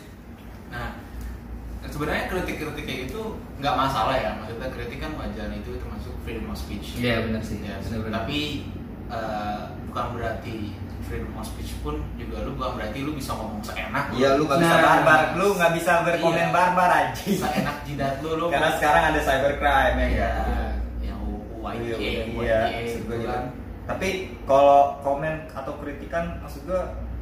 Nah, 0.67 0.87
sebenarnya 1.85 2.27
kritik-kritik 2.27 2.83
kayak 2.83 2.99
gitu 3.05 3.21
nggak 3.57 3.75
masalah 3.75 4.15
ya. 4.15 4.31
Maksudnya 4.35 4.71
kritik 4.71 4.99
kan 4.99 5.11
wajar 5.13 5.51
itu 5.51 5.75
termasuk 5.75 6.15
freedom 6.21 6.47
of 6.47 6.55
speech. 6.55 6.95
Iya, 6.95 7.27
benar 7.27 7.41
sih. 7.41 7.59
Ya, 7.59 7.75
Benar-benar. 7.81 8.13
Tapi 8.17 8.39
eh, 9.09 9.59
bukan 9.85 10.05
berarti 10.15 10.55
freedom 11.03 11.35
of 11.35 11.43
speech 11.43 11.75
pun 11.81 11.99
juga 12.15 12.39
lu 12.41 12.55
bukan 12.55 12.79
berarti 12.79 12.99
lu 13.01 13.11
bisa 13.13 13.35
ngomong 13.35 13.59
seenak. 13.61 14.05
lu. 14.09 14.15
Iya 14.15 14.29
lu 14.35 14.47
nggak 14.47 14.59
bisa 14.59 14.71
Nah. 14.71 14.83
barbar, 14.85 15.21
lu 15.35 15.47
nggak 15.53 15.71
bisa 15.75 15.91
berkomen 16.01 16.39
Iya. 16.41 16.55
barbar 16.55 16.89
anjing. 16.89 17.35
Seenak 17.37 17.77
jidat 17.83 18.15
lu 18.19 18.31
lu. 18.33 18.45
Karena 18.47 18.71
sekarang 18.73 19.03
ada 19.11 19.19
cybercrime 19.19 19.99
ya. 19.99 20.07
Iya. 20.07 20.29
kan? 20.31 20.60
UID, 21.73 21.81
Iya, 21.81 21.97
iya, 21.97 22.23
UID, 22.27 22.41
iya, 22.41 22.59
gitu 22.61 22.75
maksud 22.77 23.01
gue 23.03 23.17
gitu. 23.17 23.27
kan. 23.27 23.43
Tapi 23.83 24.09
kalau 24.43 24.81
komen 25.01 25.33
atau 25.51 25.73
kritikan 25.77 26.23
maksud 26.39 26.61
gue 26.63 26.81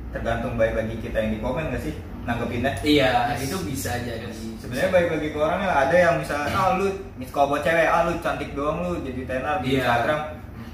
tergantung 0.10 0.54
baik 0.56 0.74
lagi 0.76 0.96
kita 1.00 1.18
yang 1.18 1.32
di 1.32 1.40
komen 1.40 1.70
nggak 1.70 1.82
sih 1.82 1.94
nanggepinnya. 2.22 2.74
iya 2.82 3.34
itu 3.36 3.58
bisa 3.64 3.94
jadi 3.98 4.26
Sebenarnya 4.60 4.92
baik 4.92 5.08
lagi 5.10 5.28
ke 5.30 5.38
orangnya 5.38 5.70
ada 5.72 5.96
yang 5.96 6.16
misalnya 6.18 6.50
ah 6.52 6.76
lu 6.76 6.88
mis 7.16 7.30
kalau 7.30 7.48
buat 7.50 7.62
cewek 7.62 7.86
ah 7.86 8.06
lu 8.06 8.18
cantik 8.20 8.52
doang 8.52 8.78
lu 8.82 8.92
jadi 9.02 9.22
tenar 9.26 9.56
di 9.60 9.74
Iya. 9.74 9.82
Instagram. 9.82 10.22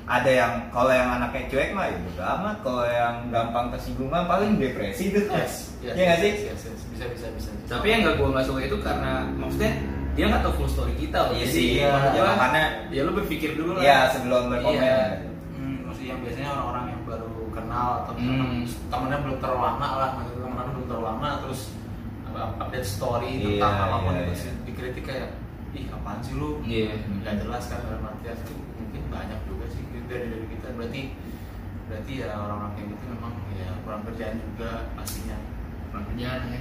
Ada 0.06 0.30
yang 0.30 0.54
kalau 0.70 0.94
yang 0.94 1.10
anaknya 1.12 1.50
cuek 1.50 1.70
mah 1.72 1.90
ya 1.90 1.98
bodo 1.98 2.22
amat, 2.24 2.56
kalau 2.62 2.86
yang 2.86 3.16
gampang 3.28 3.74
tersinggung 3.74 4.06
mah 4.06 4.22
paling 4.24 4.54
depresi 4.56 5.10
tuh. 5.10 5.26
Yes, 5.28 5.74
yes, 5.82 5.94
Iya 5.94 6.04
nggak 6.06 6.20
sih? 6.20 6.32
yes, 6.36 6.46
yes, 6.46 6.62
yes. 6.70 6.82
Bisa, 6.94 7.06
bisa, 7.10 7.26
bisa. 7.34 7.50
bisa. 7.52 7.68
tapi 7.68 7.88
yang 7.90 8.02
nggak 8.04 8.16
gue 8.16 8.30
nggak 8.30 8.46
suka 8.46 8.62
itu 8.64 8.78
karena 8.80 9.12
maksudnya 9.34 9.72
dia 10.16 10.26
nggak 10.26 10.42
tahu 10.42 10.54
full 10.58 10.72
story 10.72 10.94
kita 10.96 11.18
loh 11.22 11.34
Iya 11.34 11.44
Jadi, 11.44 11.54
sih, 11.54 11.68
ya 11.78 11.92
gua, 12.10 12.32
makanya 12.34 12.64
ya 12.90 13.02
lu 13.04 13.12
berpikir 13.14 13.52
dulu 13.54 13.72
lah 13.76 13.82
ya 13.84 13.98
sebelum 14.10 14.44
berkomen. 14.48 14.80
Iya. 14.80 15.00
Hmm, 15.54 15.78
maksudnya 15.84 16.10
yang 16.10 16.20
biasanya 16.24 16.50
orang-orang 16.52 16.86
yang 16.90 17.02
baru 17.04 17.32
kenal 17.52 17.90
atau 18.02 18.14
Hmm. 18.16 18.64
temennya 18.88 19.18
belum 19.22 19.38
terlalu 19.38 19.62
lama 19.62 19.88
lah, 19.96 20.10
maksudnya 20.16 20.40
temennya 20.42 20.72
belum 20.72 20.86
terlalu 20.88 21.06
lama 21.06 21.30
terus 21.44 21.62
apa, 22.26 22.42
update 22.60 22.88
story 22.88 23.32
Iya, 23.36 23.48
tentang 23.60 23.76
apa 23.78 23.98
pun 24.02 24.12
iya, 24.12 24.22
itu 24.22 24.32
iya. 24.32 24.40
sih 24.40 24.52
dikritik 24.64 25.04
kayak 25.04 25.30
ih 25.72 25.86
apaan 25.92 26.20
sih 26.20 26.34
lu 26.34 26.50
Iya. 26.64 26.96
nggak 27.22 27.36
jelas 27.44 27.64
kan 27.68 27.80
dalam 27.84 28.04
artian 28.06 28.36
itu 28.38 28.54
mungkin 28.76 29.04
banyak 29.08 29.40
juga 29.44 29.66
sih 29.68 29.82
dari 30.08 30.26
dari 30.28 30.46
kita 30.48 30.68
berarti 30.72 31.02
berarti 31.86 32.14
ya 32.18 32.28
orang-orang 32.34 32.72
kayak 32.74 32.88
gitu 32.92 33.04
memang 33.12 33.34
ya 33.54 33.70
kurang 33.84 34.02
kerjaan 34.04 34.36
juga 34.40 34.70
pastinya 34.96 35.38
Kurang 35.92 36.06
kerjaan 36.10 36.40
ya. 36.50 36.60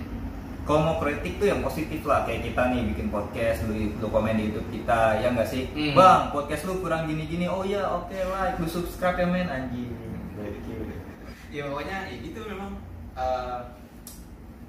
Kalau 0.65 0.81
mau 0.81 0.97
kritik 0.97 1.37
tuh 1.37 1.47
yang 1.53 1.61
positif 1.61 2.01
lah. 2.09 2.25
Kayak 2.25 2.49
kita 2.49 2.63
nih 2.73 2.81
bikin 2.97 3.13
podcast 3.13 3.69
lu, 3.69 3.93
lu 4.01 4.09
komen 4.09 4.41
di 4.41 4.49
YouTube 4.49 4.69
kita 4.73 5.21
ya 5.21 5.29
nggak 5.37 5.49
sih? 5.49 5.69
Hmm. 5.77 5.93
bang 5.93 6.23
podcast 6.33 6.65
lu 6.65 6.81
kurang 6.81 7.05
gini 7.05 7.29
gini 7.29 7.45
oh 7.45 7.61
ya 7.61 7.85
oke 7.85 8.17
like 8.17 8.57
lu 8.57 8.67
subscribe 8.69 9.21
ya 9.21 9.29
men. 9.29 9.49
Anjing. 9.49 9.93
Ya 11.53 11.69
pokoknya 11.69 12.09
ya 12.09 12.17
gitu 12.19 12.41
memang. 12.49 12.81
Eh, 13.15 13.61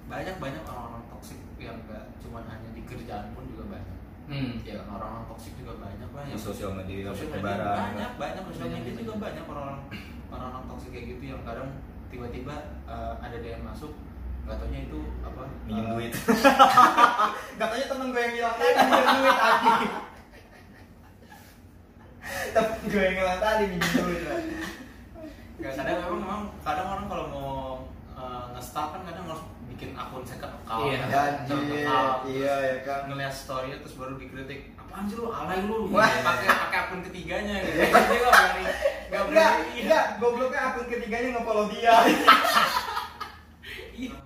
banyak 0.05 0.35
banyak 0.37 0.63
orang-orang 0.69 1.01
toksik 1.09 1.39
yang 1.57 1.81
gak 1.89 2.13
cuma 2.21 2.45
hanya 2.45 2.69
di 2.77 2.85
kerjaan 2.85 3.33
pun 3.33 3.47
juga 3.49 3.73
banyak. 3.73 3.97
Hmm. 4.25 4.57
ya 4.65 4.81
orang-orang 4.89 5.25
toksik 5.29 5.53
juga 5.53 5.77
banyak 5.77 6.09
lah 6.09 6.25
yang 6.25 6.41
sosial 6.41 6.73
media 6.73 7.13
sosial 7.13 7.29
media 7.37 7.61
banyak 7.61 8.11
banyak. 8.17 8.41
Sosial 8.49 8.69
media 8.73 8.81
banyak. 8.89 9.01
juga 9.05 9.13
banyak 9.21 9.45
orang-orang 9.45 9.79
orang-orang 10.33 10.63
toksik 10.69 10.89
kayak 10.93 11.05
gitu 11.13 11.23
yang 11.29 11.41
kadang 11.45 11.69
tiba-tiba 12.09 12.55
eh, 12.89 13.13
ada 13.21 13.37
DM 13.37 13.61
masuk 13.65 13.93
nggak 14.45 14.57
taunya 14.61 14.79
itu 14.85 14.99
apa 15.25 15.41
minjem 15.65 15.85
eh, 15.85 15.89
duit. 15.97 16.11
Katanya 17.59 17.85
temen 17.91 18.07
gue 18.13 18.21
yang 18.21 18.33
bilang 18.37 18.55
tadi 18.55 18.69
minjem 18.85 19.17
duit 19.17 19.37
anjing 19.41 19.81
temen 22.53 22.79
gue 22.85 23.01
yang 23.01 23.15
bilang 23.17 23.39
tadi 23.41 23.63
minjem 23.73 23.91
duit. 23.97 24.21
Lah 24.29 24.39
kadang 25.65 25.97
memang 25.97 26.19
memang 26.21 26.41
kadang 26.61 26.87
orang 26.93 27.05
kalau 27.09 27.25
mau 27.33 27.49
uh, 28.13 28.43
nge-start 28.53 28.89
kan 28.93 29.01
kadang 29.09 29.25
harus 29.25 29.43
bikin 29.65 29.97
akun 29.97 30.21
second 30.23 30.53
account 30.61 30.87
Iya. 30.87 30.99
kan, 31.09 31.31
account, 31.51 32.19
iya 32.29 32.53
ya 32.61 32.75
kan. 32.85 33.01
ngeliat 33.09 33.33
story 33.33 33.73
terus 33.75 33.97
baru 33.97 34.15
dikritik 34.15 34.71
apaan 34.77 35.09
sih 35.09 35.17
lu 35.17 35.33
alay 35.33 35.65
lu? 35.65 35.89
Wah. 35.89 36.05
pakai 36.05 36.47
pakai 36.47 36.79
akun 36.85 37.01
ketiganya 37.01 37.65
gitu. 37.65 37.81
Dia 37.81 37.89
nggak 37.91 38.33
berani 38.37 38.61
nggak 38.61 39.21
enggak 39.25 39.25
berani 39.25 39.79
enggak 39.83 40.05
gobloknya 40.21 40.61
akun 40.69 40.85
ketiganya 40.85 41.29
nge-follow 41.35 41.65
dia. 41.73 41.95
Iya. 43.95 44.24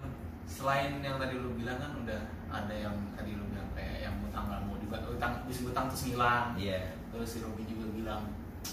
Selain 0.60 1.00
yang 1.00 1.16
tadi 1.16 1.40
lu 1.40 1.56
bilang 1.56 1.80
kan 1.80 1.96
udah 2.04 2.22
ada 2.52 2.76
yang 2.76 2.96
tadi 3.16 3.32
lu 3.40 3.48
bilang 3.48 3.72
kayak 3.72 4.04
yang 4.04 4.16
utang 4.20 4.52
nggak 4.52 4.62
mau 4.68 4.76
dibuat 4.76 5.08
utang 5.08 5.48
bisa 5.48 5.64
utang 5.64 5.88
terus 5.88 6.04
ngilang. 6.12 6.52
Iya. 6.60 7.00
Terus 7.16 7.28
si 7.32 7.38
Robi 7.40 7.64
juga 7.64 7.88
bilang 7.96 8.22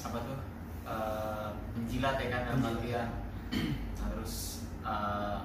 apa 0.02 0.19
tuh 0.19 0.38
eh, 0.83 1.49
menjilat 1.78 2.19
ya 2.19 2.26
kan 2.35 2.40
dalam 2.50 2.66
artian. 2.75 3.09
Nah, 3.97 4.12
terus 4.12 4.66
eh, 4.83 5.38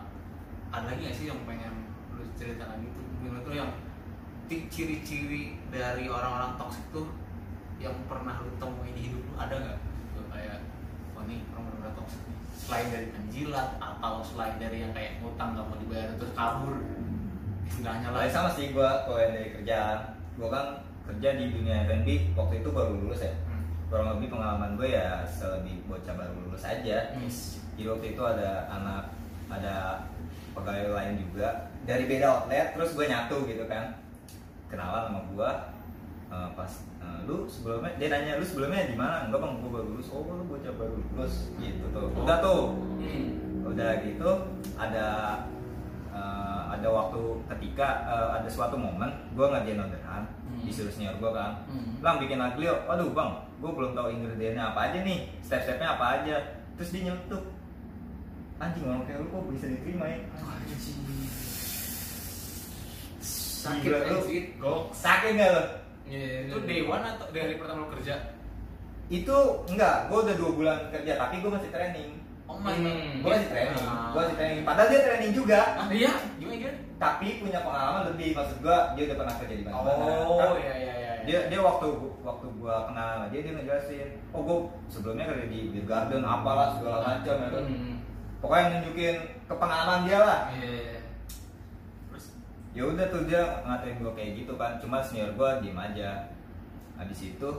ada 0.73 0.85
lagi 0.89 1.01
nggak 1.05 1.15
sih 1.15 1.25
yang 1.29 1.41
pengen 1.45 1.93
lu 2.17 2.25
ceritakan 2.35 2.81
gitu 2.81 2.99
menurut 3.21 3.45
lu 3.47 3.55
yang 3.61 3.71
ciri-ciri 4.51 5.55
dari 5.71 6.11
orang-orang 6.11 6.59
toksik 6.59 6.83
tuh 6.91 7.07
yang 7.79 7.95
pernah 8.05 8.43
lu 8.43 8.51
temuin 8.59 8.91
di 8.91 9.07
hidup 9.07 9.23
lu 9.23 9.33
ada 9.39 9.55
nggak 9.55 9.79
ini 11.31 11.47
orang 11.55 11.65
benar 11.79 11.91
toksik 11.95 12.21
nih. 12.27 12.37
Selain 12.51 12.87
dari 12.91 13.07
penjilat 13.15 13.69
atau 13.79 14.13
selain 14.19 14.55
dari 14.59 14.77
yang 14.83 14.91
kayak 14.91 15.23
ngutang 15.23 15.55
nggak 15.55 15.65
mau 15.71 15.77
dibayar 15.79 16.09
terus 16.19 16.33
kabur. 16.35 16.75
Lah. 17.81 17.95
Lain 18.11 18.31
sama 18.31 18.49
sih 18.51 18.75
gue 18.75 18.89
kalau 19.07 19.17
yang 19.17 19.31
dari 19.31 19.49
kerjaan 19.55 19.99
gue 20.35 20.49
kan 20.51 20.65
kerja 21.07 21.29
di 21.39 21.45
dunia 21.55 21.87
F&B 21.87 22.07
waktu 22.35 22.53
itu 22.59 22.69
baru 22.69 22.91
lulus 22.99 23.23
ya. 23.23 23.33
Hmm. 23.47 23.63
kurang 23.87 24.07
lebih 24.15 24.31
pengalaman 24.31 24.79
gue 24.79 24.87
ya 24.91 25.23
selebih 25.27 25.83
bocah 25.87 26.13
baru 26.15 26.33
lulus 26.47 26.63
aja. 26.67 27.15
Yes. 27.15 27.63
jadi 27.75 27.95
waktu 27.95 28.05
itu 28.15 28.21
ada 28.23 28.67
anak 28.67 29.03
ada 29.47 29.75
pegawai 30.51 30.91
lain 30.91 31.15
juga. 31.23 31.71
Dari 31.87 32.05
beda 32.05 32.27
outlet 32.27 32.75
terus 32.75 32.91
gue 32.93 33.05
nyatu 33.07 33.47
gitu 33.47 33.63
kan. 33.71 33.95
Kenalan 34.67 35.11
sama 35.11 35.21
gue 35.31 35.51
Eh, 36.31 36.49
pas 36.55 36.71
eh, 36.97 37.19
lu 37.27 37.43
sebelumnya 37.43 37.91
dia 37.95 38.07
nanya 38.07 38.39
lu 38.39 38.45
sebelumnya 38.45 38.87
di 38.87 38.95
mana 38.95 39.27
enggak 39.27 39.35
bang 39.37 39.53
gue 39.57 39.67
baru 39.69 39.87
lulus 39.89 40.07
oh 40.09 40.23
lu 40.23 40.47
bocah 40.47 40.73
baru 40.73 40.95
lulus 40.95 41.51
gitu 41.57 41.83
tuh 41.91 42.07
udah 42.15 42.37
tuh 42.39 42.63
Hmm. 42.97 43.67
udah 43.67 43.99
gitu 43.99 44.31
ada 44.73 45.07
eh, 46.09 46.61
ada 46.69 46.87
waktu 46.87 47.19
ketika 47.47 47.87
eh, 48.07 48.29
ada 48.39 48.47
suatu 48.47 48.75
momen 48.75 49.11
gue 49.31 49.43
ngerjain 49.43 49.79
orderan 49.81 50.23
Hmm. 50.47 50.63
disuruh 50.63 50.87
senior 50.89 51.15
gue 51.15 51.31
kan 51.31 51.67
Hmm. 51.67 51.99
Bang 51.99 52.17
bikin 52.17 52.39
aglio, 52.39 52.79
waduh 52.83 53.11
bang, 53.11 53.31
gue 53.59 53.71
belum 53.71 53.91
tahu 53.91 54.07
ingredientnya 54.09 54.71
apa 54.71 54.89
aja 54.89 54.99
nih, 55.01 55.29
step-stepnya 55.39 55.93
apa 55.93 56.05
aja. 56.17 56.35
Terus 56.73 56.89
dia 56.89 57.01
nyelutuk, 57.05 57.43
anjing 58.57 58.83
orang 58.83 59.05
kayak 59.05 59.21
lu 59.21 59.29
kok 59.29 59.43
bisa 59.49 59.65
diterima 59.69 60.05
ya? 60.07 60.17
Sakit 63.21 63.85
Gila, 63.85 63.97
lu. 64.57 64.73
sakit 64.91 65.29
nggak 65.35 65.49
lo? 65.51 65.63
Iya, 66.03 66.45
itu 66.45 66.57
day 66.63 66.81
one 66.83 67.03
atau 67.03 67.27
dari 67.29 67.55
pertama 67.55 67.85
lu 67.85 67.89
kerja 67.91 68.15
Itu 69.07 69.37
enggak, 69.67 70.07
gue 70.07 70.19
udah 70.21 70.35
dua 70.35 70.51
bulan 70.53 70.77
kerja, 70.89 71.13
tapi 71.17 71.39
gue 71.39 71.51
masih 71.51 71.69
training. 71.69 72.11
oh 72.45 72.57
my 72.57 72.71
Hmm. 72.71 73.19
Gue 73.19 73.31
masih 73.31 73.49
training, 73.49 73.79
Ah. 73.81 74.11
gue 74.11 74.19
masih 74.21 74.35
training. 74.35 74.63
Padahal 74.63 74.87
dia 74.87 75.01
training 75.01 75.31
juga, 75.31 75.59
ah 75.77 75.87
iya 75.87 76.11
gimana 76.35 76.55
gimana 76.57 76.77
tapi 76.97 77.27
punya 77.37 77.59
pengalaman 77.59 78.03
lebih. 78.09 78.29
Maksud 78.33 78.57
gue, 78.59 78.77
dia 78.93 79.03
udah 79.05 79.17
pernah 79.17 79.35
kerja 79.35 79.55
di 79.55 79.63
mana-mana. 79.63 80.03
oh 80.21 80.37
Kan 80.37 80.49
iya 80.57 80.73
iya 80.75 80.93
iya 80.93 81.11
dia 81.21 81.39
dia 81.47 81.61
waktu 81.61 81.85
waktu 82.19 82.47
gua 82.57 82.89
kenal 82.89 83.29
dia 83.29 83.45
dia 83.45 83.53
ngejelasin 83.53 84.09
oh 84.31 84.41
gua 84.41 84.57
sebelumnya 84.87 85.29
kerja 85.29 85.45
di 85.45 85.69
Beer 85.69 85.85
Garden 85.85 86.25
apalah 86.25 86.73
segala 86.73 86.97
macam 87.03 87.35
ya 87.37 87.49
kan 87.51 87.63
Hmm. 87.63 87.95
pokoknya 88.41 88.65
nunjukin 88.73 89.15
kepengalaman 89.45 89.99
dia 90.03 90.17
lah 90.19 90.39
Iya. 90.49 90.65
terus 90.65 90.90
ya 92.71 92.83
udah 92.83 93.05
tuh 93.05 93.23
dia 93.23 93.41
ngatain 93.61 93.97
gue 93.97 94.13
kayak 94.13 94.31
gitu 94.37 94.53
kan 94.55 94.77
cuma 94.77 94.97
senior 94.99 95.27
gue 95.29 95.49
diem 95.59 95.75
aja 95.75 96.23
habis 96.95 97.19
itu 97.29 97.49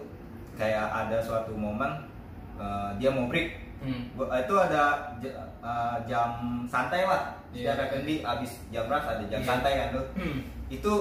kayak 0.52 0.86
ada 0.86 1.18
suatu 1.18 1.52
momen 1.52 2.08
eh, 2.54 2.90
dia 2.96 3.08
mau 3.08 3.26
break 3.26 3.60
Hmm. 3.82 4.14
Gua- 4.14 4.30
itu 4.30 4.54
ada 4.54 5.10
eh, 5.18 5.96
jam 6.04 6.30
santai 6.64 7.02
lah 7.02 7.34
Iya. 7.50 7.74
setiap 7.74 7.90
F&B 7.92 8.22
abis 8.22 8.62
jam 8.70 8.86
rush 8.86 9.02
ada 9.04 9.26
jam 9.26 9.36
Iya. 9.36 9.48
santai 9.48 9.72
kan 9.74 9.88
tuh 9.90 10.06
Hmm. 10.14 10.38
itu 10.68 10.92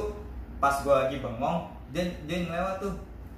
pas 0.57 0.73
gue 0.75 0.89
lagi 0.91 1.17
bengong 1.17 1.69
dia 1.89 2.09
dia 2.25 2.41
ngelewat 2.41 2.81
tuh 2.81 2.97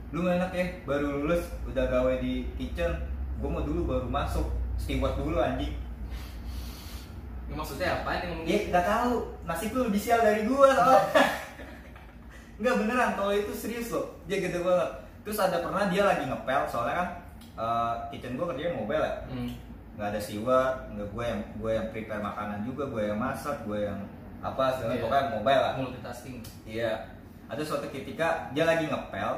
lu 0.09 0.23
enak 0.25 0.47
ya 0.49 0.63
baru 0.83 1.19
lulus 1.19 1.43
udah 1.65 1.83
gawe 1.83 2.13
di 2.17 2.47
kitchen 2.55 2.87
gue 3.35 3.49
mau 3.49 3.59
dulu 3.61 3.83
baru 3.85 4.07
masuk 4.07 4.47
steward 4.75 5.19
dulu 5.19 5.35
anjing 5.35 5.75
Ini 7.43 7.53
maksudnya 7.53 7.87
apa 7.95 8.09
nih 8.15 8.25
ngomong 8.27 8.45
Ya 8.45 8.57
nggak 8.67 8.85
tahu 8.85 9.11
nasib 9.43 9.71
lu 9.71 9.81
lebih 9.87 9.99
sial 9.99 10.19
dari 10.19 10.41
gua 10.43 10.69
soalnya. 10.71 10.99
Nggak 12.53 12.75
beneran 12.79 13.11
kalau 13.13 13.33
itu 13.33 13.51
serius 13.51 13.89
loh. 13.89 14.13
Dia 14.23 14.37
gede 14.39 14.61
banget. 14.61 14.89
Terus 15.23 15.37
ada 15.37 15.57
pernah 15.59 15.87
dia 15.87 16.03
lagi 16.03 16.23
ngepel 16.25 16.61
soalnya 16.65 16.95
kan 16.95 17.07
eh, 17.53 17.93
kitchen 18.09 18.35
gua 18.35 18.49
kerjanya 18.49 18.73
mobile 18.73 19.01
ya. 19.01 19.13
Hmm. 19.27 19.49
Nggak 19.93 20.07
ada 20.09 20.19
steward, 20.19 20.75
nggak 20.89 21.07
gue 21.07 21.23
yang 21.23 21.41
gue 21.53 21.71
yang 21.71 21.87
prepare 21.89 22.17
makanan 22.19 22.65
juga, 22.65 22.89
gue 22.89 23.03
yang 23.05 23.19
masak, 23.19 23.61
gue 23.61 23.77
yang 23.77 23.99
apa 24.41 24.73
segala 24.73 24.89
Iya. 24.91 25.01
pokoknya 25.05 25.25
mobile 25.31 25.61
lah. 25.61 25.73
Multitasking. 25.77 26.37
Iya. 26.65 26.91
Ada 27.45 27.61
suatu 27.61 27.85
ketika 27.87 28.49
dia 28.51 28.65
lagi 28.65 28.89
ngepel, 28.89 29.31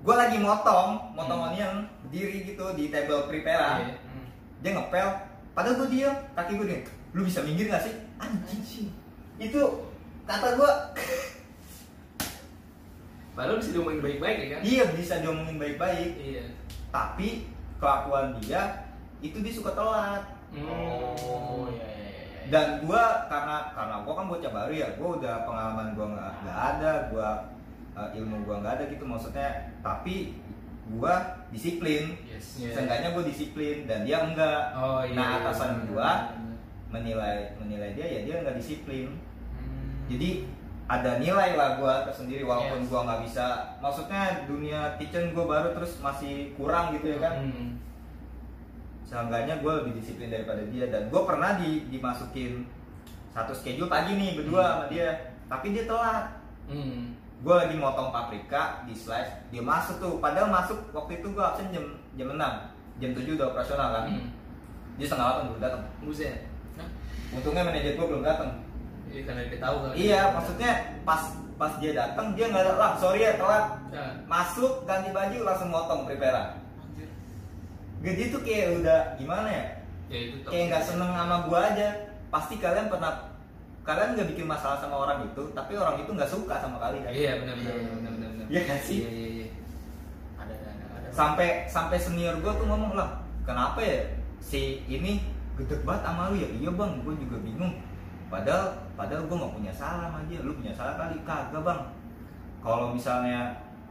gue 0.00 0.14
lagi 0.16 0.40
motong, 0.40 1.12
motong 1.12 1.40
Hmm. 1.44 1.48
onion 1.52 1.74
berdiri 2.00 2.48
gitu 2.48 2.64
di 2.72 2.88
table 2.88 3.28
prepare 3.28 3.60
Iya. 3.84 3.92
hmm. 4.00 4.26
dia 4.60 4.70
ngepel 4.72 5.08
padahal 5.52 5.76
gue 5.76 5.88
diem 5.92 6.14
kaki 6.32 6.52
gue 6.56 6.66
nih 6.66 6.80
lu 7.10 7.22
bisa 7.22 7.40
minggir 7.40 7.66
gak 7.66 7.82
sih 7.82 7.94
anjing 8.16 8.88
itu 9.36 9.60
kata 10.24 10.48
gue 10.54 10.72
Padahal 13.30 13.56
bisa 13.56 13.72
diomongin 13.72 14.02
baik-baik 14.02 14.36
ya 14.36 14.48
kan? 14.50 14.60
iya 14.60 14.84
bisa 14.92 15.14
diomongin 15.18 15.56
baik-baik 15.56 16.10
Iya. 16.18 16.44
tapi 16.90 17.46
kelakuan 17.78 18.36
dia 18.36 18.84
itu 19.18 19.38
dia 19.38 19.54
suka 19.54 19.72
telat 19.72 20.24
oh 20.52 21.70
iya 21.70 21.86
iya 21.86 22.04
iya 22.04 22.20
iya. 22.20 22.46
dan 22.50 22.66
gue 22.80 23.02
karena 23.26 23.70
karena 23.70 23.96
gue 24.00 24.12
kan 24.12 24.26
bocah 24.26 24.50
baru 24.50 24.72
ya 24.74 24.88
gue 24.92 25.08
udah 25.16 25.34
pengalaman 25.46 25.94
gue 25.94 26.06
nggak 26.10 26.30
nggak 26.42 26.58
ada 26.74 26.92
gue 27.08 27.28
ilmu 28.18 28.36
gue 28.42 28.56
nggak 28.56 28.74
ada 28.76 28.84
gitu 28.88 29.04
maksudnya 29.04 29.48
tapi 29.80 30.34
gue 30.90 31.14
disiplin 31.50 32.18
yes 32.26 32.58
Iya. 32.58 32.74
seenggaknya 32.74 33.08
gue 33.14 33.24
disiplin 33.24 33.76
dan 33.86 34.02
dia 34.02 34.18
enggak 34.20 34.74
Oh 34.74 35.00
iya. 35.00 35.14
Nah, 35.14 35.28
iya, 35.30 35.38
atasan 35.40 35.70
bener, 35.78 35.86
gua. 35.88 36.10
Menilai 36.90 37.54
menilai 37.56 37.94
dia 37.94 38.06
ya 38.06 38.20
dia 38.22 38.34
nggak 38.42 38.56
disiplin 38.56 39.14
Hmm. 39.50 40.10
jadi 40.10 40.44
ada 40.90 41.22
nilai 41.22 41.54
lah 41.54 41.78
gua 41.78 42.02
tersendiri 42.02 42.42
walaupun 42.42 42.82
Yes. 42.82 42.88
gua 42.90 43.00
nggak 43.06 43.20
bisa 43.22 43.46
maksudnya 43.78 44.22
dunia 44.44 44.98
kitchen 44.98 45.30
gua 45.30 45.46
baru 45.46 45.68
terus 45.70 46.02
masih 46.02 46.50
kurang 46.54 46.90
gitu 46.92 47.14
ya 47.14 47.18
kan 47.20 47.34
Hmm. 47.40 47.78
seenggaknya 49.04 49.58
gua 49.58 49.82
lebih 49.82 49.98
disiplin 49.98 50.30
daripada 50.30 50.62
dia 50.66 50.86
dan 50.86 51.06
gua 51.08 51.26
pernah 51.26 51.54
di, 51.54 51.86
dimasukin 51.88 52.66
satu 53.30 53.54
schedule 53.54 53.86
pagi 53.86 54.14
nih 54.14 54.34
berdua 54.34 54.58
Hmm. 54.60 54.70
sama 54.72 54.84
dia 54.88 55.08
tapi 55.46 55.66
dia 55.70 55.84
telat 55.86 56.26
Hmm. 56.66 57.14
gua 57.40 57.66
lagi 57.66 57.74
motong 57.74 58.10
paprika 58.10 58.82
di 58.82 58.94
slice 58.94 59.46
dia 59.48 59.62
masuk 59.62 59.98
tuh 59.98 60.18
padahal 60.18 60.50
masuk 60.50 60.90
waktu 60.90 61.18
itu 61.18 61.30
gua 61.30 61.54
absen 61.54 61.70
jam 61.70 61.86
jam 62.14 62.34
6 62.34 62.52
jam 62.98 63.10
7 63.14 63.38
udah 63.38 63.46
operasional 63.48 63.88
kan 63.92 64.04
Hmm. 64.06 64.26
dia 64.98 65.06
setengah 65.06 65.26
8 65.38 65.48
baru 65.48 65.60
datang 65.62 65.82
Buset. 66.02 66.49
Untungnya 67.30 67.62
manajer 67.62 67.94
gua 67.94 68.06
belum 68.10 68.24
datang 68.26 68.50
Iya 69.10 69.22
karena 69.26 69.42
dia 69.50 69.58
tahu 69.58 69.76
kali. 69.82 69.94
Iya, 69.98 70.20
maksudnya 70.38 70.70
pas 71.02 71.22
pas 71.58 71.72
dia 71.82 71.92
datang 71.92 72.32
dia 72.38 72.46
nggak 72.48 72.62
ada 72.64 72.74
lah 72.78 72.90
sorry 72.96 73.26
ya 73.26 73.36
telat. 73.36 73.66
Nah, 73.90 74.12
masuk 74.30 74.86
ganti 74.86 75.10
baju 75.10 75.38
langsung 75.44 75.68
motong 75.68 76.06
prepare. 76.06 76.56
Gede 78.00 78.32
tuh 78.32 78.40
kayak 78.40 78.80
udah 78.80 79.00
gimana 79.20 79.48
ya? 79.50 79.64
Ya 80.08 80.18
itu 80.30 80.36
kayak 80.46 80.64
nggak 80.72 80.84
seneng 80.86 81.10
sama 81.12 81.36
gua 81.44 81.60
aja. 81.74 81.88
Pasti 82.30 82.54
kalian 82.62 82.88
pernah 82.88 83.34
kalian 83.82 84.14
nggak 84.14 84.30
bikin 84.30 84.46
masalah 84.46 84.78
sama 84.78 84.96
orang 85.02 85.26
itu 85.26 85.42
tapi 85.52 85.74
orang 85.74 85.98
itu 86.00 86.10
nggak 86.14 86.30
suka 86.30 86.54
sama 86.62 86.78
kalian. 86.78 87.10
Iya 87.10 87.32
benar 87.42 87.54
benar 87.58 87.74
benar 87.76 88.12
benar. 88.14 88.46
Iya 88.46 88.60
nggak 88.64 88.80
sih? 88.86 88.98
iya 89.04 89.10
iya 89.10 89.28
iya. 89.28 89.46
Ada 90.38 90.54
ada 90.54 90.84
ada. 90.96 91.08
Sampai 91.12 91.48
sampai 91.66 91.98
senior 91.98 92.38
gua 92.40 92.54
tuh 92.56 92.66
ngomong 92.70 92.94
lah 92.94 93.20
kenapa 93.42 93.82
ya 93.82 94.06
si 94.38 94.86
ini 94.86 95.20
gede 95.64 95.76
banget 95.84 96.02
sama 96.08 96.22
lu 96.32 96.36
ya? 96.40 96.48
Iya 96.48 96.70
bang. 96.72 96.92
Gua 97.04 97.14
juga 97.16 97.36
bingung. 97.44 97.74
Padahal 98.32 98.64
padahal 98.96 99.22
gua 99.28 99.36
nggak 99.44 99.54
punya 99.60 99.72
salah 99.74 100.08
sama 100.08 100.20
dia. 100.26 100.38
Lu 100.40 100.56
punya 100.56 100.72
salah 100.72 100.94
kali? 100.96 101.16
Kagak 101.26 101.62
bang. 101.62 101.80
Kalau 102.60 102.92
misalnya 102.96 103.40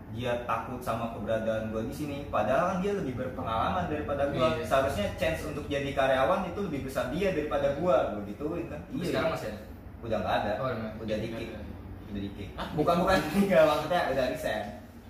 dia 0.09 0.33
takut 0.49 0.81
sama 0.81 1.13
keberadaan 1.13 1.69
gua 1.69 1.85
di 1.85 1.93
sini 1.93 2.25
padahal 2.33 2.73
kan 2.73 2.77
dia 2.81 2.97
lebih 2.97 3.13
berpengalaman 3.13 3.85
daripada 3.85 4.33
gua. 4.33 4.57
Iya. 4.57 4.65
seharusnya 4.65 5.05
chance 5.21 5.45
untuk 5.45 5.69
jadi 5.69 5.93
karyawan 5.93 6.49
itu 6.49 6.59
lebih 6.65 6.89
besar 6.89 7.13
dia 7.13 7.29
daripada 7.35 7.77
gua. 7.77 8.17
Gua 8.17 8.21
gituin 8.25 8.65
kan? 8.73 8.81
Tapi 8.89 9.05
sekarang 9.05 9.31
masih 9.37 9.47
ada? 9.53 9.61
Udah 9.99 10.17
nggak 10.23 10.35
ada. 10.41 10.51
Oh, 10.57 10.67
udah. 10.73 10.91
udah 11.05 11.17
dikit. 11.21 11.47
udah 12.09 12.21
dikit. 12.25 12.47
Bukan 12.73 12.95
bukan. 13.05 13.17
Tinggal 13.37 13.63
maksudnya 13.69 14.01
udah 14.09 14.25
resign. 14.33 14.65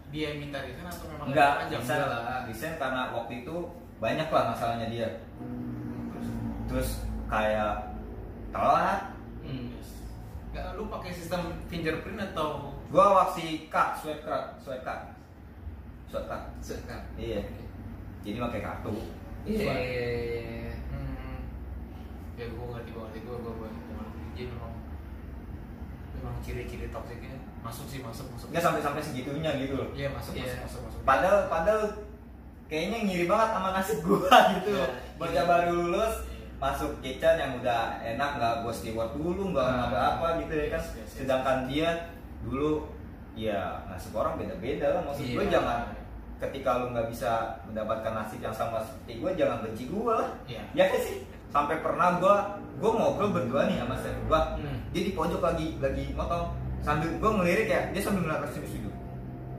Dia 0.10 0.34
yang 0.34 0.38
minta 0.42 0.60
resign 0.66 0.88
atau 0.90 1.06
memang 1.08 1.28
panjang? 1.32 1.80
resign. 1.80 2.02
Resign 2.50 2.74
karena 2.82 3.02
waktu 3.14 3.34
itu 3.46 3.56
banyak 4.00 4.28
lah 4.32 4.44
masalahnya 4.56 4.88
dia 4.88 5.08
terus 6.70 6.90
kayak 7.26 7.98
telat. 8.50 9.02
Hmm. 9.42 9.74
nggak 10.50 10.78
lu 10.78 10.86
pakai 10.88 11.12
sistem 11.12 11.58
fingerprint 11.66 12.22
atau? 12.22 12.74
Gua 12.90 13.22
waksi 13.22 13.70
card 13.70 13.98
swipe 13.98 14.22
card 14.22 14.58
swipe 14.58 14.82
card 14.82 15.14
swipe 16.10 16.26
card 16.26 16.44
sekarang 16.58 17.06
iya. 17.18 17.42
Jadi 18.26 18.38
pakai 18.38 18.62
kartu. 18.62 18.94
Iya 19.46 19.72
iya 19.78 20.08
iya 20.10 20.74
hmm, 20.90 21.38
ya 22.36 22.46
gue 22.50 22.66
ngerti 22.66 22.92
ngerti 22.92 23.20
gue 23.24 23.36
gue 23.40 23.54
gue 23.56 23.70
jadi 24.34 24.44
memang 24.50 24.74
memang 26.18 26.36
ciri-ciri 26.44 26.90
toksiknya 26.90 27.38
masuk 27.62 27.86
sih 27.86 28.02
masuk 28.02 28.26
masuk. 28.34 28.50
Nggak 28.50 28.64
sampai 28.66 28.82
sampai 28.82 29.02
segitunya 29.06 29.52
gitu 29.62 29.78
loh. 29.78 29.90
Iya 29.94 30.10
masuk 30.12 30.34
Iya. 30.34 30.50
masuk 30.50 30.60
masuk 30.66 30.82
masuk. 30.90 31.00
Padahal 31.06 31.40
padahal 31.48 31.84
kayaknya 32.66 32.98
ngiri 33.06 33.26
banget 33.30 33.50
sama 33.54 33.70
nasib 33.72 34.00
gua 34.02 34.34
gitu. 34.58 34.72
Iya. 34.76 34.88
Iya. 35.30 35.42
baru 35.46 35.72
lulus 35.78 36.16
Iya. 36.26 36.39
Masuk 36.60 36.92
kitchen 37.00 37.36
yang 37.36 37.56
udah 37.56 37.82
enak 38.00 38.30
nggak 38.36 38.54
gue 38.62 38.74
steward 38.74 39.12
dulu 39.14 39.52
nggak 39.52 39.64
Nah. 39.66 39.88
apa 39.88 40.00
apa 40.14 40.28
gitu 40.40 40.54
ya 40.54 40.68
kan. 40.70 40.82
Sedangkan 41.08 41.58
dia 41.66 41.90
dulu 42.40 42.84
ya 43.34 43.80
nasib 43.88 44.12
orang 44.14 44.36
beda 44.36 44.56
beda 44.58 44.88
lah. 44.92 45.02
Maksud 45.08 45.26
gue 45.26 45.40
Iya. 45.42 45.54
jangan 45.56 45.80
ketika 46.40 46.70
lu 46.78 46.92
nggak 46.92 47.08
bisa 47.08 47.32
mendapatkan 47.64 48.14
nasib 48.14 48.40
yang 48.40 48.52
sama 48.52 48.80
seperti 48.80 49.20
gue 49.20 49.32
jangan 49.36 49.58
benci 49.62 49.84
gue 49.88 50.04
lah. 50.06 50.30
Iya. 50.46 50.62
Ya 50.74 50.86
kan 50.88 51.00
sih? 51.00 51.18
Sampai 51.50 51.80
pernah 51.80 52.20
gue 52.20 52.36
gue 52.78 52.92
ngobrol 52.94 53.34
berdua 53.34 53.66
nih 53.66 53.80
sama 53.80 53.96
chef 53.98 54.16
gue 54.16 54.40
Hmm. 54.56 54.78
dia 54.92 55.02
di 55.02 55.12
pojok 55.12 55.42
lagi 55.42 55.76
lagi 55.78 56.12
motong 56.14 56.52
sambil 56.80 57.12
gue 57.12 57.32
ngelirik 57.34 57.68
ya 57.68 57.82
dia 57.92 58.00
sambil 58.00 58.24
ngeliat 58.24 58.46
ke 58.46 58.64
situ 58.64 58.88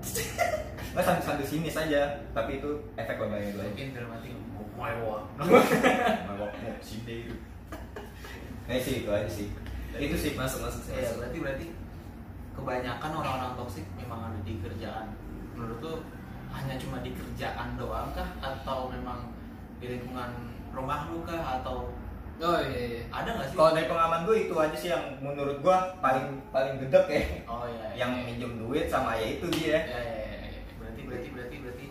nggak 0.90 1.04
sambil 1.06 1.22
sambil 1.22 1.46
sini 1.46 1.70
saja. 1.70 2.00
Tapi 2.34 2.58
itu 2.58 2.70
efek 2.98 3.16
online 3.22 3.54
gue 3.54 3.62
mungkin 3.62 3.88
dalam 3.94 4.10
hati 4.16 4.28
oh 4.34 4.66
my 4.74 4.92
god 5.02 5.22
mabok 6.26 6.52
mau 6.54 6.74
sini. 6.82 7.30
Itu 7.30 7.34
nah 8.66 8.78
sih 8.78 8.94
itu 9.02 9.10
aja 9.10 9.28
sih. 9.30 9.48
Itu 9.98 10.16
sih 10.18 10.32
masuk 10.38 10.62
masuk 10.62 10.82
sih 10.86 10.92
ya 10.94 11.06
masuk. 11.06 11.16
berarti 11.22 11.38
berarti 11.42 11.66
kebanyakan 12.54 13.10
orang-orang 13.14 13.52
toksik 13.58 13.86
memang 13.98 14.30
ada 14.30 14.38
di 14.42 14.58
kerjaan. 14.62 15.06
Menurut 15.54 15.78
lu 15.82 15.94
hanya 16.50 16.74
cuma 16.78 17.02
di 17.02 17.10
kerjaan 17.14 17.78
doang 17.78 18.10
kah? 18.14 18.30
Atau 18.42 18.90
memang 18.90 19.30
di 19.78 19.86
lingkungan 19.96 20.30
rumah 20.74 21.10
lu 21.10 21.22
kah? 21.22 21.58
Atau 21.58 21.94
oh 22.40 22.58
iya 22.62 22.80
iya. 22.98 23.02
Ada 23.10 23.30
nggak 23.38 23.46
sih? 23.50 23.56
Kalau 23.58 23.70
dari 23.74 23.86
pengalaman 23.86 24.20
gue 24.26 24.36
itu 24.48 24.54
aja 24.58 24.76
sih 24.76 24.90
yang 24.90 25.04
menurut 25.22 25.58
gue 25.62 25.76
paling 26.02 26.26
paling 26.50 26.74
gedek 26.82 27.06
ya. 27.10 27.22
Oh 27.46 27.64
iya 27.66 28.06
yang 28.06 28.12
iya. 28.16 28.24
minjem 28.26 28.52
duit 28.58 28.86
sama 28.90 29.14
ya 29.18 29.26
itu 29.38 29.46
dia. 29.54 29.70
Ya, 29.70 29.78
ya, 29.82 29.98
ya, 29.98 30.14
ya. 30.14 30.19
Berarti 31.10 31.28
berarti 31.30 31.56
berarti 31.58 31.86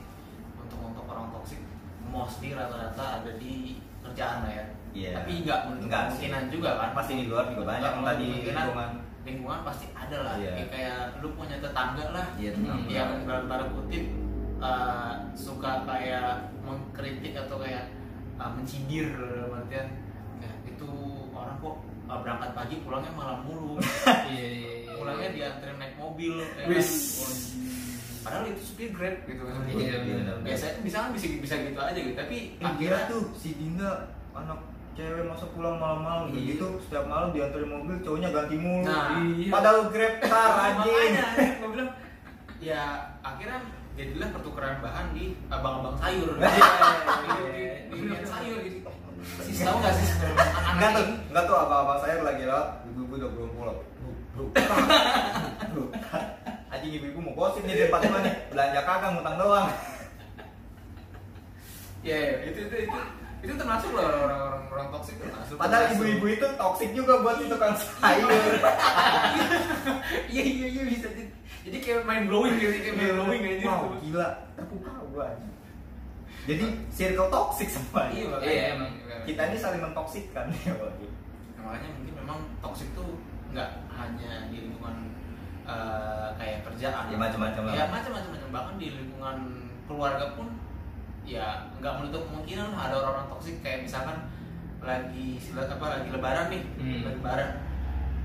untuk 0.58 0.80
untuk 0.82 1.06
orang 1.06 1.28
toksik 1.32 1.60
mostly 2.08 2.50
rata-rata 2.52 3.06
ada 3.22 3.32
di 3.36 3.78
kerjaan 4.02 4.40
lah 4.42 4.54
ya 4.54 4.66
Iya. 4.90 5.22
tapi 5.22 5.46
nggak 5.46 5.60
menutup 5.70 5.86
Nggak 5.86 6.02
sih. 6.02 6.10
kemungkinan 6.10 6.44
juga 6.50 6.70
kan 6.76 6.90
pasti 6.98 7.14
di 7.14 7.26
luar 7.30 7.46
juga 7.46 7.64
banyak 7.68 7.92
menutup 7.94 8.10
kemungkinan. 8.10 8.58
lingkungan 8.58 8.90
lingkungan 9.22 9.60
pasti 9.62 9.86
ada 9.94 10.18
lah 10.24 10.34
Iya. 10.36 10.50
kayak, 10.50 10.68
kayak 10.74 11.00
lu 11.22 11.30
punya 11.38 11.56
tetangga 11.62 12.06
lah 12.10 12.26
Iya, 12.34 12.50
tetangga. 12.58 12.90
yang 12.90 13.10
dalam 13.22 13.68
kutip 13.70 14.04
uh, 14.58 15.14
suka 15.38 15.72
kayak 15.86 16.30
mengkritik 16.60 17.34
atau 17.38 17.62
kayak 17.62 17.86
uh, 18.36 18.50
mencibir 18.50 19.14
dalam 19.14 19.62
artian 19.62 19.88
itu 20.66 20.90
orang 21.30 21.60
kok 21.60 21.76
uh, 22.08 22.18
berangkat 22.18 22.52
pagi 22.58 22.76
pulangnya 22.82 23.12
malam 23.14 23.40
mulu 23.46 23.78
iya 24.34 24.48
iya 24.50 24.72
iya 24.82 24.94
pulangnya 24.98 25.30
dianterin 25.30 25.78
naik 25.78 25.96
mobil 25.96 26.34
ya 26.42 26.66
kan? 26.66 27.69
Padahal 28.30 28.46
itu 28.48 28.62
supir 28.64 28.90
grab 28.90 29.16
gitu. 29.24 29.42
Kan 29.42 29.66
Iya, 29.66 29.96
benar. 30.00 30.38
biasanya 30.40 30.74
bisa 30.80 30.98
kan 31.00 31.10
bisa 31.12 31.26
bisa 31.36 31.56
gitu 31.60 31.80
aja 31.80 31.98
gitu. 31.98 32.16
Tapi 32.16 32.38
Eh, 32.54 32.64
akhirnya 32.64 33.02
tuh 33.06 33.22
si 33.34 33.50
Dinda 33.54 33.92
anak 34.32 34.60
cewek 34.92 35.26
masa 35.26 35.46
pulang 35.50 35.76
malam-malam 35.76 36.30
Iya. 36.30 36.36
begitu 36.36 36.66
setiap 36.82 37.06
malam 37.06 37.32
diantarin 37.32 37.68
mobil 37.68 37.96
cowoknya 38.00 38.30
ganti 38.30 38.56
mulu. 38.56 38.84
Nah, 38.84 39.18
iya. 39.18 39.50
padahal 39.50 39.80
grab 39.90 40.14
car 40.22 40.52
anjing. 40.68 41.12
gue 41.56 41.70
bilang 41.70 41.90
ya 42.60 42.84
akhirnya 43.20 43.60
jadilah 43.96 44.30
pertukaran 44.32 44.78
bahan 44.80 45.06
di 45.12 45.24
abang-abang 45.48 45.96
sayur. 45.98 46.36
Iya, 46.40 47.90
di, 47.90 47.98
di, 47.98 48.06
di, 48.06 48.14
di 48.14 48.28
sayur 48.28 48.58
gitu. 48.62 48.78
Sih 49.42 49.62
tahu 49.62 49.78
nggak 49.80 49.94
sih 49.94 50.08
enggak 50.16 50.48
anak 50.80 50.92
tuh 50.94 51.04
ini. 51.04 51.16
enggak 51.28 51.44
tuh 51.44 51.56
apa-apa 51.58 51.94
saya 52.00 52.22
lagi 52.22 52.44
lewat 52.44 52.68
ibu-ibu 52.86 53.14
udah 53.18 53.30
belum 53.30 53.50
pulang. 53.52 53.80
Bro 54.32 54.46
bro 54.48 54.48
bro 54.56 55.84
anjing 56.70 56.92
ibu-ibu 57.02 57.20
mau 57.22 57.34
gosip 57.34 57.66
nih 57.66 57.74
di 57.76 57.82
depan 57.90 58.02
rumah 58.06 58.22
nih. 58.22 58.34
Belanja 58.54 58.82
kagak 58.86 59.10
ngutang 59.18 59.38
doang. 59.42 59.70
Ya 62.00 62.16
ya, 62.16 62.34
itu 62.48 62.60
itu 62.70 62.76
itu 62.88 63.00
itu 63.40 63.54
termasuk 63.56 63.92
loh 63.96 64.04
orang-orang 64.04 64.64
orang 64.72 64.88
toksik 64.94 65.16
termasuk. 65.20 65.56
Padahal 65.58 65.84
termasuk. 65.90 66.00
ibu-ibu 66.00 66.26
itu 66.32 66.48
toksik 66.56 66.90
juga 66.96 67.14
buat 67.26 67.38
tukang 67.44 67.76
sayur. 67.76 68.32
Iya 70.30 70.44
iya 70.46 70.68
iya 70.70 70.84
bisa 70.86 71.08
jadi. 71.12 71.34
Jadi 71.70 71.78
kayak 71.84 72.02
main 72.08 72.24
blowing 72.26 72.56
gitu 72.58 72.72
kayak 72.82 72.98
main 72.98 73.14
blowing 73.14 73.42
aja 73.46 73.66
wow 73.68 73.94
gila. 74.00 74.28
Terpukau 74.58 75.06
gua 75.14 75.30
jadi 76.50 76.66
circle 76.90 77.30
toksik 77.30 77.70
semua. 77.70 78.10
Iya 78.10 78.26
makanya 78.32 78.50
Iya, 78.50 78.64
emang 78.74 78.92
kita 79.30 79.42
ini 79.54 79.58
saling 79.62 79.82
mentoksikkan 79.86 80.46
ya 80.66 80.74
makanya 81.60 81.90
mungkin 81.94 82.14
memang 82.24 82.40
toksik 82.66 82.90
tuh 82.98 83.20
nggak 83.54 83.70
hanya 83.94 84.50
di 84.50 84.58
lingkungan 84.66 85.14
eh, 85.70 86.28
kayak 86.36 86.60
kerjaan 86.64 87.06
Ya, 87.06 87.16
macam-macam 87.16 87.62
lah. 87.64 87.74
ya 87.74 87.86
macam-macam 87.88 88.30
macam. 88.32 88.50
bahkan 88.50 88.76
di 88.76 88.88
lingkungan 88.92 89.38
keluarga 89.86 90.26
pun 90.34 90.48
ya 91.24 91.46
nggak 91.76 91.94
menutup 91.96 92.26
kemungkinan 92.26 92.70
ada 92.72 92.96
orang-orang 92.96 93.30
toksik 93.30 93.56
kayak 93.60 93.84
misalkan 93.84 94.18
lagi 94.80 95.38
silat 95.38 95.68
apa 95.68 95.86
lagi 95.92 96.08
lebaran 96.10 96.48
nih 96.48 96.64
Hmm. 96.76 97.02
lebaran 97.06 97.50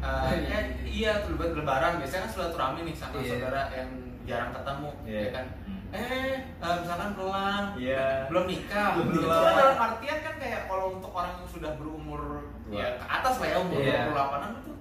iya. 0.01 0.39
ya, 0.47 0.59
iya 0.83 1.11
tuh 1.21 1.35
lebar- 1.35 1.53
lebaran 1.55 1.93
biasanya 1.99 2.23
kan 2.23 2.31
silaturahmi 2.31 2.81
nih 2.83 2.95
sama 2.95 3.19
Iya. 3.19 3.29
saudara 3.31 3.63
yang 3.71 3.91
jarang 4.25 4.51
ketemu 4.53 4.91
Iya. 5.05 5.19
ya 5.19 5.29
kan 5.31 5.47
Hmm. 5.61 5.81
eh 5.93 6.33
eh, 6.41 6.77
misalkan 6.81 7.11
pulang 7.13 7.65
Iya. 7.75 8.07
belum 8.27 8.45
nikah 8.47 8.91
Belum 8.97 9.09
nikah. 9.19 9.41
kan 9.43 9.55
dalam 9.59 9.79
artian 9.83 10.19
kan 10.23 10.35
kayak 10.39 10.61
kalau 10.65 10.87
untuk 10.95 11.13
orang 11.13 11.33
yang 11.35 11.49
sudah 11.51 11.73
berumur 11.75 12.23
Tua. 12.63 12.73
ya 12.75 12.89
ke 12.95 13.05
atas 13.07 13.35
lah 13.37 13.47
ya 13.47 13.57
umur 13.59 13.79
Iya. 13.79 14.01
28an 14.09 14.51
itu 14.55 14.73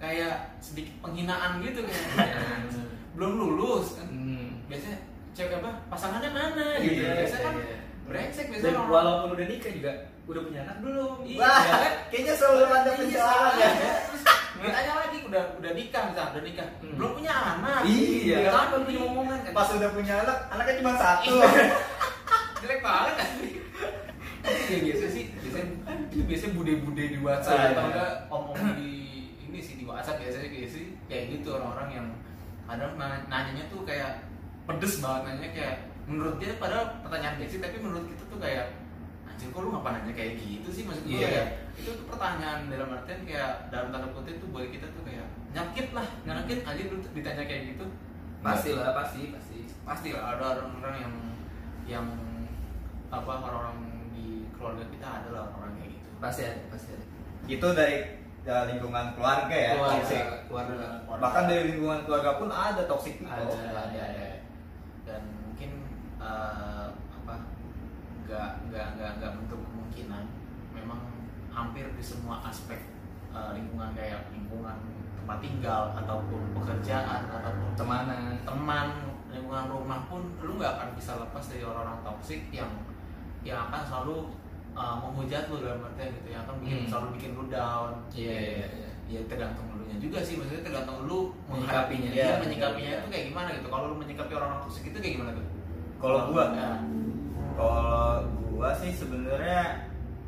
kayak 0.00 0.34
sedikit 0.58 0.94
penghinaan 1.00 1.60
gitu 1.60 1.80
kayak 1.82 2.04
Iya. 2.16 2.82
belum 3.12 3.32
lulus 3.36 3.94
kan 3.94 4.08
Hmm. 4.08 4.64
biasanya 4.64 4.98
cewek 5.30 5.56
apa 5.56 5.70
pasangannya 5.86 6.30
mana 6.30 6.66
gitu 6.78 7.00
Iya, 7.00 7.20
biasanya 7.20 7.42
kan 7.42 7.54
iya. 7.56 7.76
brengsek 8.02 8.44
Dan 8.44 8.50
biasanya 8.50 8.78
orang 8.78 8.90
walaupun 8.90 9.28
udah 9.30 9.46
nikah 9.46 9.70
juga 9.70 9.92
udah 10.24 10.42
punya 10.42 10.60
anak 10.62 10.76
belum 10.80 11.12
Iya. 11.22 11.38
Wah, 11.38 11.60
kayaknya 12.08 12.32
selalu 12.34 12.64
ada 12.64 12.80
Iya, 12.82 12.96
penjelasan 12.96 13.52
ya. 13.54 13.70
Terus 14.02 14.22
ditanya 14.60 14.92
lagi 14.94 15.18
udah 15.22 15.44
udah 15.56 15.72
nikah 15.72 16.02
misalnya 16.06 16.30
udah 16.30 16.42
nikah 16.42 16.68
Hmm. 16.76 16.94
belum 16.94 17.10
punya 17.14 17.32
anak 17.32 17.80
Iya. 17.84 18.38
kan 18.48 18.64
belum 18.70 18.82
punya 18.84 19.00
omongan 19.04 19.38
kan 19.42 19.52
Pas 19.52 19.68
udah 19.70 19.90
punya 19.90 20.14
anak, 20.18 20.38
anaknya 20.48 20.74
cuma 20.78 20.92
satu. 21.02 21.34
jelek 22.60 22.80
banget 22.80 23.14
kan 23.16 23.28
ya 24.66 24.78
biasa 24.82 25.04
sih 25.08 25.24
biasanya 25.34 25.64
itu 26.06 26.24
biasanya 26.24 26.52
bude-bude 26.54 27.04
di 27.06 27.18
WhatsApp 27.18 27.56
iya. 27.56 27.68
atau 27.70 27.84
enggak 27.86 28.10
omong 28.28 28.56
di 28.74 28.92
ini 29.42 29.58
sih 29.58 29.74
di 29.76 29.84
WhatsApp 29.84 30.20
biasanya 30.20 30.48
kayak 31.10 31.24
gitu 31.28 31.48
orang-orang 31.52 31.90
yang 31.92 32.06
kadang 32.64 32.94
nanya- 32.94 33.26
nanyanya 33.26 33.64
tuh 33.66 33.82
kayak 33.82 34.22
pedes 34.62 35.02
banget 35.02 35.22
nanya 35.26 35.48
kayak 35.50 35.74
menurut 36.06 36.38
dia 36.38 36.54
padahal 36.56 37.02
pertanyaan 37.02 37.36
basic 37.36 37.58
tapi 37.58 37.76
menurut 37.78 38.06
kita 38.06 38.22
tuh 38.24 38.38
kayak 38.38 38.66
anjir 39.26 39.46
kok 39.48 39.60
lu 39.60 39.70
ngapa 39.70 39.90
nanya 39.92 40.12
kayak 40.12 40.32
gitu 40.36 40.68
sih? 40.70 40.82
Maksud 40.84 41.04
gue 41.04 41.18
Iya. 41.18 41.28
ya 41.28 41.44
itu 41.74 41.90
tuh 41.92 42.06
pertanyaan 42.06 42.66
dalam 42.66 42.88
artian 42.92 43.20
kayak 43.24 43.50
dalam 43.68 43.90
tanda 43.90 44.08
kutip 44.10 44.38
tuh 44.38 44.48
buat 44.48 44.66
kita 44.66 44.86
tuh 44.90 45.02
kayak 45.02 45.26
nyakit 45.50 45.86
lah 45.90 46.06
nyakit 46.22 46.58
aja 46.62 46.82
lu 46.84 46.96
ditanya 47.10 47.44
kayak 47.44 47.62
gitu. 47.74 47.86
Pasti 48.40 48.70
lah 48.72 48.94
pasti 48.94 49.20
pasti. 49.30 49.58
Pasti 49.82 50.08
lah 50.12 50.34
ada 50.34 50.44
orang-orang 50.56 50.96
yang 50.98 51.14
yang 51.88 52.06
apa 53.10 53.32
orang-orang 53.42 53.78
di 54.12 54.46
keluarga 54.54 54.86
kita 54.86 55.08
adalah 55.20 55.50
orang-orang 55.50 55.74
kayak 55.76 55.90
gitu. 55.98 56.08
Pasti 56.18 56.40
ada 56.44 56.62
pasti 56.70 56.88
ada. 56.92 57.04
Itu 57.44 57.68
dari 57.72 57.96
uh, 58.46 58.64
lingkungan 58.70 59.06
keluarga 59.16 59.56
ya 59.56 59.72
keluarga 59.76 60.00
toxic. 60.00 60.24
keluarga 60.48 60.74
bahkan 61.20 61.44
dari 61.50 61.62
lingkungan 61.74 62.00
keluarga 62.08 62.30
pun 62.40 62.48
ada 62.48 62.82
toxic 62.88 63.20
people 63.20 63.28
Ada. 63.32 63.92
ada 63.92 64.00
ada 64.00 64.28
dan 65.04 65.22
mungkin 65.42 65.70
eh, 66.22 66.86
apa 66.94 67.34
nggak 68.24 68.50
nggak 68.70 68.86
nggak 68.96 69.10
nggak 69.18 69.30
menutup 69.34 69.60
kemungkinan 69.66 70.24
memang 70.70 71.00
hampir 71.50 71.84
di 71.98 72.04
semua 72.04 72.40
aspek 72.46 72.78
eh, 73.34 73.50
lingkungan 73.52 73.90
kayak 73.92 74.30
lingkungan 74.30 74.78
tempat 75.18 75.38
tinggal 75.44 75.92
ataupun 75.98 76.54
pekerjaan 76.56 77.28
ataupun 77.28 77.68
temanan 77.76 78.40
teman 78.46 78.86
lingkungan 79.30 79.66
rumah 79.68 80.08
pun 80.08 80.22
lu 80.40 80.56
nggak 80.56 80.78
akan 80.80 80.90
bisa 80.96 81.20
lepas 81.20 81.44
dari 81.50 81.62
orang-orang 81.66 82.00
toksik 82.06 82.48
yang 82.50 82.70
yang 83.44 83.68
akan 83.68 83.82
selalu 83.84 84.32
uh, 84.72 84.94
menghujat 85.00 85.44
lu 85.46 85.56
dalam 85.58 85.80
artian 85.82 86.08
gitu 86.12 86.28
yang 86.28 86.42
akan 86.42 86.54
bikin 86.58 86.76
Hmm. 86.76 86.88
selalu 86.88 87.08
bikin 87.14 87.30
lu 87.32 87.44
down 87.46 87.90
Iya, 88.10 88.36
iya, 88.36 88.66
iya. 88.70 88.90
ya 89.08 89.20
tergantung 89.26 89.66
lu 89.70 89.82
nya 89.84 89.96
juga 89.96 90.18
sih 90.20 90.34
maksudnya 90.34 90.62
tergantung 90.62 90.98
lu 91.04 91.34
Menyikapinya. 91.46 92.08
Iya, 92.08 92.30
menyikapinya 92.38 92.92
itu 92.96 93.06
kayak 93.08 93.24
gimana 93.26 93.48
gitu 93.52 93.68
kalau 93.68 93.84
lu 93.86 93.96
menyikapi 93.96 94.32
orang-orang 94.32 94.62
toksik 94.64 94.84
itu 94.86 94.98
kayak 94.98 95.14
gimana 95.16 95.30
tuh 95.32 95.46
Kalau 95.98 96.18
gua? 96.28 96.44
ya. 96.50 96.70
kalau 97.52 98.24
gua 98.50 98.70
sih 98.74 98.90
sebenarnya 98.90 99.60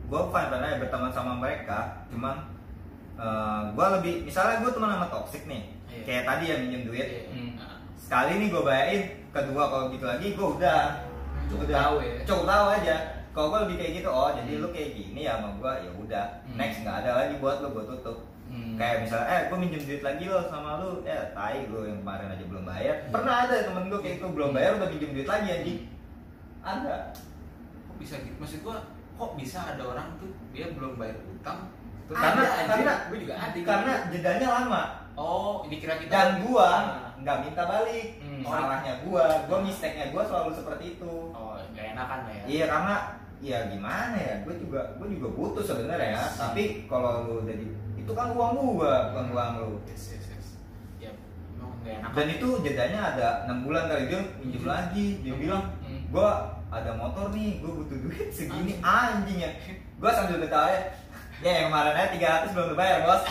gua 0.06 0.28
fine 0.28 0.48
fine 0.48 0.64
aja 0.64 0.76
berteman 0.78 1.10
sama 1.10 1.32
mereka 1.34 1.78
cuman 2.06 2.36
uh, 3.14 3.72
gua 3.72 3.96
lebih 3.96 4.22
misalnya 4.22 4.60
gua 4.60 4.70
teman 4.70 4.90
sama 4.92 5.06
toxic 5.08 5.44
nih 5.46 5.62
Iya. 5.86 6.02
kayak 6.02 6.24
tadi 6.26 6.44
ya 6.46 6.56
minjem 6.58 6.82
duit 6.84 7.06
Iya. 7.06 7.22
Hmm. 7.28 7.50
Nah, 7.54 7.72
sekali 7.94 8.32
nih 8.36 8.48
gua 8.48 8.62
bayarin 8.62 9.02
kedua 9.30 9.62
kalau 9.66 9.84
gitu 9.88 10.04
lagi 10.04 10.26
gua 10.32 10.48
udah 10.54 10.80
Cukup 11.44 11.64
udah 11.64 11.76
tahu 11.78 11.94
ya. 11.98 12.14
cukup 12.24 12.44
tahu 12.46 12.66
aja 12.72 12.96
kalau 13.32 13.48
gua 13.48 13.64
lebih 13.64 13.76
kayak 13.76 13.92
gitu 13.96 14.08
oh 14.08 14.30
jadi 14.30 14.50
Hmm. 14.50 14.60
lu 14.60 14.68
kayak 14.70 14.90
gini 14.92 15.20
ya 15.22 15.32
sama 15.34 15.48
gua 15.56 15.72
ya 15.76 15.90
udah 15.90 16.26
Hmm. 16.44 16.56
next 16.56 16.78
nggak 16.80 16.96
ada 17.00 17.10
lagi 17.16 17.34
buat 17.36 17.56
lu 17.58 17.68
gua 17.70 17.84
tutup 17.86 18.18
Hmm. 18.46 18.76
kayak 18.76 18.96
misalnya 19.00 19.26
eh 19.26 19.40
gua 19.46 19.58
minjem 19.58 19.82
duit 19.82 20.02
lagi 20.02 20.24
lo 20.26 20.40
sama 20.44 20.70
lu 20.76 21.00
ya 21.02 21.32
tai 21.32 21.64
lu 21.64 21.80
yang 21.82 21.98
kemarin 21.98 22.28
aja 22.30 22.44
belum 22.44 22.64
bayar 22.64 22.96
Hmm. 22.98 23.10
pernah 23.10 23.34
ada 23.42 23.54
temen 23.62 23.84
gua 23.86 23.98
kayak 23.98 24.16
itu 24.16 24.26
belum 24.28 24.50
bayar 24.50 24.70
udah 24.76 24.88
minjem 24.88 25.10
duit 25.12 25.24
lagi 25.26 25.48
anjing 25.50 25.80
ada 26.60 26.94
kok 27.82 27.96
bisa 27.98 28.14
gitu 28.20 28.36
maksud 28.36 28.60
gua 28.60 28.76
kok 29.12 29.30
bisa 29.34 29.58
ada 29.66 29.82
orang 29.82 30.08
tuh 30.16 30.30
dia 30.50 30.68
belum 30.70 30.94
bayar 30.94 31.16
utang 31.26 31.72
terus 32.04 32.18
karena 32.18 32.42
Ada, 32.42 32.64
karena 32.68 32.92
Gua 33.02 33.16
juga 33.18 33.34
ada 33.34 33.52
gitu. 33.52 33.64
karena 33.64 33.92
jedanya 34.08 34.48
lama 34.52 34.82
oh 35.14 35.64
dikira 35.64 35.96
kita 35.96 36.10
dan 36.10 36.28
gua 36.40 36.68
Nah. 36.68 37.08
nggak 37.18 37.38
minta 37.40 37.62
balik 37.64 38.06
Hmm. 38.18 38.42
salahnya 38.42 38.92
gua 39.00 39.24
gua 39.46 39.58
mistake 39.60 39.94
nya 39.94 40.06
gua 40.10 40.22
selalu 40.22 40.50
seperti 40.52 40.84
itu 40.92 41.12
oh 41.30 41.56
nggak 41.72 41.86
enakan 41.92 42.18
lah 42.20 42.32
ya 42.34 42.44
iya 42.44 42.64
karena 42.66 42.96
ya 43.42 43.66
gimana 43.66 44.14
ya 44.14 44.32
gua 44.40 44.54
juga 44.54 44.80
gua 44.96 45.06
juga 45.06 45.26
butuh 45.28 45.60
sebenarnya 45.60 46.08
ya 46.08 46.16
Yes. 46.16 46.32
tapi 46.38 46.62
kalau 46.86 47.26
lu 47.26 47.34
jadi 47.42 47.64
itu 47.98 48.10
kan 48.10 48.30
uang 48.30 48.50
gua 48.72 49.10
bukan 49.10 49.24
uang 49.30 49.50
lu 49.58 49.70
yes 49.84 50.14
yes 50.14 50.24
yes 50.30 50.46
ya 50.98 51.10
emang 51.52 51.70
nggak 51.82 51.92
enakan 51.98 52.14
dan 52.14 52.26
itu 52.30 52.46
jedanya 52.62 52.98
ada 53.10 53.26
enam 53.44 53.58
bulan 53.62 53.82
kali 53.86 54.02
dia 54.06 54.20
minjem 54.38 54.62
lagi 54.64 55.06
dia 55.20 55.34
bilang 55.34 55.64
Hmm. 55.82 56.00
gua 56.08 56.30
ada 56.70 56.94
motor 56.94 57.26
nih 57.30 57.58
gua 57.58 57.82
butuh 57.82 57.98
duit 58.00 58.30
segini 58.30 58.78
anjing 58.78 59.42
ya 59.42 59.50
gua 59.98 60.10
sambil 60.14 60.38
ketawa 60.38 60.70
ya 60.70 60.80
ya 61.42 61.50
yang 61.58 61.66
kemarin 61.68 61.92
aja 61.92 62.06
300 62.46 62.54
belum 62.54 62.66
dibayar 62.70 62.98
bos. 63.02 63.22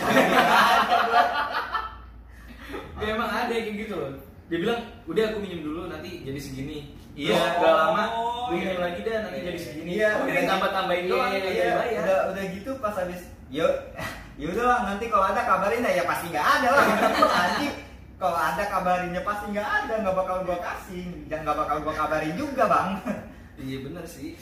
Dia 2.99 3.15
emang 3.15 3.27
ada 3.27 3.49
kayak 3.49 3.73
gitu 3.77 3.93
loh. 3.95 4.11
Dia 4.45 4.57
bilang, 4.59 4.79
udah 5.07 5.23
aku 5.31 5.37
minjem 5.39 5.63
dulu 5.63 5.87
nanti 5.87 6.21
jadi 6.21 6.35
segini. 6.35 6.91
Iya. 7.11 7.35
Terus 7.35 7.59
udah 7.59 7.73
lama, 7.75 8.03
Oh, 8.15 8.47
gue 8.51 8.57
iya. 8.61 8.79
lagi 8.79 8.99
dah 9.03 9.13
nanti 9.21 9.37
Iya, 9.37 9.45
jadi 9.45 9.57
iya. 9.59 9.65
segini. 9.65 9.89
Iya, 9.91 10.09
udah 10.15 10.31
udah 10.31 10.43
tambah 10.47 10.69
tambahin 10.71 11.03
Iya, 11.03 11.11
doang, 11.11 11.31
iya, 11.31 11.39
nggak 11.41 11.87
iya. 11.91 12.01
udah 12.01 12.19
udah 12.31 12.43
gitu 12.55 12.71
pas 12.79 12.95
habis 12.95 13.21
yo 13.51 13.67
ya 14.39 14.45
udah 14.47 14.63
lah 14.63 14.79
nanti 14.87 15.05
kalau 15.11 15.25
ada 15.27 15.41
kabarin 15.43 15.83
ya, 15.83 15.91
ya 15.91 16.03
pasti 16.07 16.25
nggak 16.31 16.47
ada 16.47 16.67
lah 16.71 16.85
nanti 17.43 17.67
kalau 18.15 18.39
ada 18.39 18.63
kabarinnya 18.63 19.21
pasti 19.27 19.45
nggak 19.51 19.67
ada 19.67 19.93
nggak 19.99 20.15
bakal 20.15 20.37
gua 20.47 20.57
kasih 20.63 21.03
dan 21.27 21.43
nggak 21.43 21.57
bakal 21.59 21.77
gua 21.83 21.93
kabarin 21.93 22.33
juga 22.39 22.63
bang 22.71 22.89
Iya 23.61 23.77
bener 23.85 24.01
sih. 24.07 24.39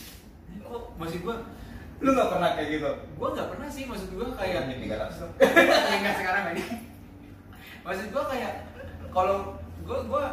oh 0.63 0.93
maksud 0.95 1.25
gua 1.25 1.41
lu 1.99 2.13
nggak 2.13 2.29
pernah 2.29 2.49
kayak 2.53 2.69
gitu 2.69 2.91
gua 3.17 3.29
nggak 3.33 3.49
pernah 3.49 3.67
sih 3.67 3.83
maksud 3.89 4.09
gua 4.13 4.27
kayak 4.37 4.61
tiga 4.77 4.95
ratus 5.01 5.17
ingat 5.89 6.15
sekarang 6.21 6.43
ini 6.53 6.63
maksud 7.81 8.07
gua 8.13 8.23
kayak 8.29 8.53
kalau 9.09 9.57
gua 9.83 9.99
gua 10.05 10.23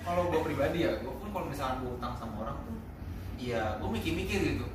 kalau 0.00 0.22
gua 0.32 0.40
pribadi 0.40 0.88
ya 0.88 0.96
gua 1.04 1.12
kalau 1.38 1.46
misalnya 1.46 1.76
gua 1.78 1.92
utang 1.94 2.14
sama 2.14 2.34
orang 2.42 2.58
tuh 2.62 2.76
iya 3.38 3.62
gua 3.78 3.88
mikir-mikir 3.88 4.38
gitu 4.52 4.66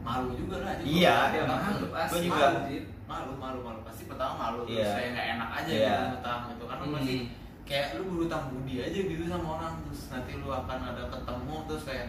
malu 0.00 0.30
juga 0.32 0.62
lah 0.62 0.70
anjing. 0.72 1.02
Iya, 1.02 1.16
Dia 1.34 1.42
mahal 1.44 1.82
Gua 1.82 1.90
pasti. 1.98 2.22
juga. 2.22 2.46
Malu, 2.46 2.62
malu 3.06 3.32
malu 3.36 3.58
malu 3.60 3.80
pasti 3.82 4.06
pertama 4.06 4.34
malu 4.36 4.62
Iya. 4.64 4.78
terus 4.78 4.92
kayak 4.94 5.10
nggak 5.12 5.26
enak 5.34 5.50
aja 5.52 5.72
Iya. 5.72 5.90
gitu 5.90 6.14
utang 6.16 6.40
gitu 6.46 6.64
karena 6.64 6.84
Hmm. 6.86 6.94
pasti 6.94 7.14
kayak 7.66 7.86
lu 7.92 8.02
berutang 8.08 8.42
budi 8.48 8.74
aja 8.78 8.98
gitu 9.02 9.22
sama 9.26 9.48
orang 9.52 9.72
terus 9.82 10.00
nanti 10.06 10.30
lu 10.32 10.48
akan 10.48 10.78
ada 10.84 11.02
ketemu 11.08 11.54
terus 11.66 11.82
kayak 11.84 12.06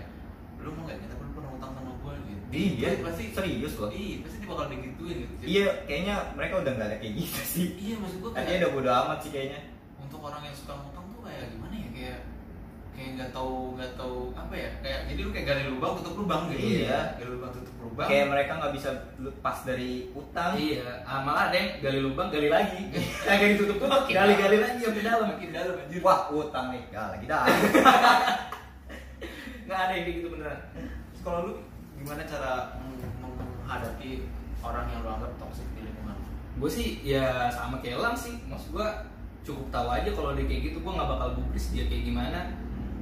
lu 0.57 0.69
mau 0.71 0.83
nggak 0.85 0.97
kita 0.99 1.13
lu 1.15 1.29
pernah 1.33 1.51
utang 1.51 1.71
sama 1.73 1.91
gue 1.95 2.13
gitu 2.23 2.43
iya 2.53 2.89
pasti 3.01 3.23
serius 3.31 3.73
loh 3.75 3.89
iya 3.89 4.15
pasti 4.21 4.37
dia 4.37 4.47
bakal 4.47 4.65
digituin 4.69 5.17
gitu 5.19 5.33
iya 5.43 5.65
kayaknya 5.83 6.15
mereka 6.33 6.53
udah 6.61 6.71
nggak 6.71 6.87
ada 6.87 6.97
kayak 6.99 7.13
gitu 7.15 7.41
sih 7.43 7.67
iya 7.75 7.95
maksud 7.97 8.17
gue 8.21 8.29
Tadi 8.31 8.45
kayak 8.47 8.59
udah 8.59 8.71
bodo 8.71 8.89
amat 8.95 9.17
sih 9.19 9.31
kayaknya 9.31 9.59
untuk 9.97 10.21
orang 10.21 10.41
yang 10.43 10.53
suka 10.53 10.73
ngutang 10.75 11.05
tuh 11.09 11.21
kayak 11.23 11.45
gimana 11.49 11.73
ya 11.75 11.86
kayak 12.97 13.13
nggak 13.13 13.29
tahu 13.29 13.77
nggak 13.77 13.93
tahu 13.93 14.33
apa 14.33 14.51
ya 14.51 14.69
kayak 14.81 14.99
jadi 15.05 15.19
lu 15.21 15.29
kayak 15.29 15.45
gali 15.45 15.63
lubang 15.69 15.93
tutup 16.01 16.13
lubang 16.17 16.49
gitu 16.49 16.81
Iya. 16.81 17.13
gali 17.13 17.29
lubang 17.29 17.51
tutup 17.53 17.75
lubang 17.77 18.07
kayak 18.09 18.25
mereka 18.25 18.51
nggak 18.57 18.73
bisa 18.73 18.89
lepas 19.21 19.57
dari 19.63 20.09
utang 20.11 20.51
Iya, 20.57 21.05
ah, 21.05 21.21
malah 21.21 21.47
ada 21.47 21.55
yang 21.55 21.69
gali 21.77 21.99
lubang, 22.01 22.27
gali 22.27 22.49
lagi. 22.49 22.89
Kagak 23.29 23.53
ditutup-tutup, 23.53 24.01
gali-gali 24.09 24.57
lagi 24.57 24.81
sampai 24.81 25.03
dalam. 25.05 25.25
makin 25.29 25.49
dalam 25.53 25.73
anjir 25.77 26.01
wah 26.01 26.19
utang 26.27 26.73
nih 26.73 26.81
ya 26.89 27.01
lagi 27.13 27.25
dah 27.25 27.41
Nggak 29.67 29.79
ada 29.79 29.93
yang 29.93 30.03
kayak 30.03 30.17
gitu 30.17 30.27
beneran. 30.31 30.59
Terus 30.73 31.21
kalau 31.21 31.39
lu 31.43 31.53
gimana 31.95 32.21
cara 32.23 32.51
meng- 32.79 33.15
menghadapi 33.21 34.09
orang 34.63 34.85
yang 34.89 34.99
lu 35.03 35.09
anggap 35.11 35.31
toxic 35.37 35.67
di 35.75 35.81
lingkungan? 35.83 36.17
Gue 36.57 36.69
sih 36.71 36.87
ya 37.03 37.51
sama 37.51 37.77
kayak 37.77 37.99
Elang 37.99 38.15
sih. 38.15 38.39
Maksud 38.47 38.71
gue 38.71 38.87
cukup 39.43 39.67
tahu 39.69 39.87
aja 39.87 40.09
kalau 40.11 40.31
dia 40.33 40.43
kayak 40.43 40.61
gitu 40.65 40.77
gue 40.79 40.91
nggak 40.91 41.07
bakal 41.07 41.27
gubris 41.35 41.71
dia 41.71 41.85
kayak 41.85 42.03
gimana 42.03 42.39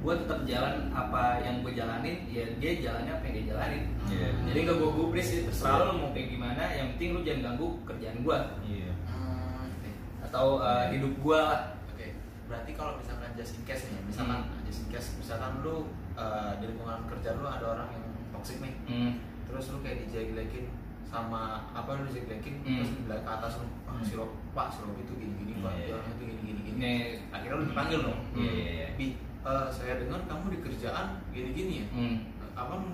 gue 0.06 0.14
tetap 0.16 0.40
jalan 0.46 0.74
apa 0.94 1.42
yang 1.42 1.56
gue 1.60 1.72
jalanin 1.74 2.16
ya 2.28 2.46
dia 2.56 2.72
jalannya 2.80 3.10
apa 3.10 3.24
yang 3.26 3.34
dia 3.34 3.46
jalanin 3.50 3.82
Iya. 4.06 4.28
jadi 4.46 4.58
nggak 4.62 4.76
gue 4.78 4.90
gubris 4.92 5.26
sih 5.26 5.40
terserah 5.42 5.82
lu 5.84 5.98
mau 5.98 6.10
kayak 6.14 6.30
gimana 6.30 6.62
yang 6.70 6.94
penting 6.94 7.10
lu 7.10 7.20
jangan 7.20 7.42
ganggu 7.44 7.68
kerjaan 7.84 8.18
gue 8.22 8.38
iya 8.64 8.90
Hmm, 9.04 9.66
oke. 9.68 9.90
atau 10.22 10.46
uh, 10.58 10.86
hidup 10.88 11.10
gue 11.16 11.42
Oke. 11.90 12.06
Berarti 12.46 12.70
kalau 12.72 12.94
misalkan 12.94 13.34
just 13.34 13.58
in 13.58 13.66
case 13.66 13.82
nih, 13.84 13.98
misalkan 14.06 14.46
Hmm. 14.46 14.62
just 14.62 14.78
in 14.78 14.88
case 14.88 15.08
misalkan 15.16 15.58
lu 15.60 15.90
uh, 16.14 16.54
di 16.56 16.70
lingkungan 16.70 17.02
kerja 17.10 17.34
lu 17.34 17.42
ada 17.44 17.66
orang 17.68 17.88
yang 17.90 18.04
toxic 18.30 18.62
nih, 18.62 18.74
hmm. 18.86 19.12
terus 19.44 19.74
lu 19.74 19.82
kayak 19.82 20.06
dijelekin 20.06 20.70
sama 21.04 21.66
apa 21.72 21.98
lu 21.98 22.06
dijelekin 22.06 22.62
Hmm. 22.62 22.78
terus 22.78 22.90
bilang 23.00 23.20
ke 23.20 23.30
atas 23.32 23.52
lu, 23.58 23.66
"Ah, 23.84 23.98
si 24.00 24.14
Rob, 24.14 24.30
Pak, 24.52 24.70
si 24.70 24.78
Rob 24.80 24.94
itu 24.94 25.12
gini-gini, 25.12 25.58
Pak, 25.58 25.72
Iya. 25.72 25.82
dia 25.82 25.94
orangnya 25.96 26.14
itu 26.14 26.24
gini-gini 26.28 26.60
gini." 26.62 26.78
Nih, 26.78 26.98
Akhirnya 27.28 27.56
lu 27.56 27.64
dipanggil 27.66 27.98
dong. 28.00 28.20
Iya, 28.32 28.50
iya, 28.52 28.70
iya. 28.70 28.88
Bi, 28.94 29.06
eh, 29.46 29.66
saya 29.70 29.94
dengar 30.02 30.20
kamu 30.26 30.46
di 30.50 30.58
kerjaan 30.66 31.22
gini-gini 31.30 31.74
ya. 31.82 31.86
hmm. 31.94 32.16
abang 32.58 32.84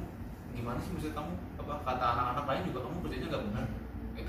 gimana 0.53 0.79
sih 0.85 0.93
maksud 0.93 1.17
kamu 1.17 1.33
apa 1.65 1.75
kata 1.81 2.05
anak-anak 2.13 2.45
lain 2.45 2.63
juga 2.69 2.79
kamu 2.85 2.97
kerjanya 3.09 3.27
nggak 3.33 3.45
benar 3.49 3.65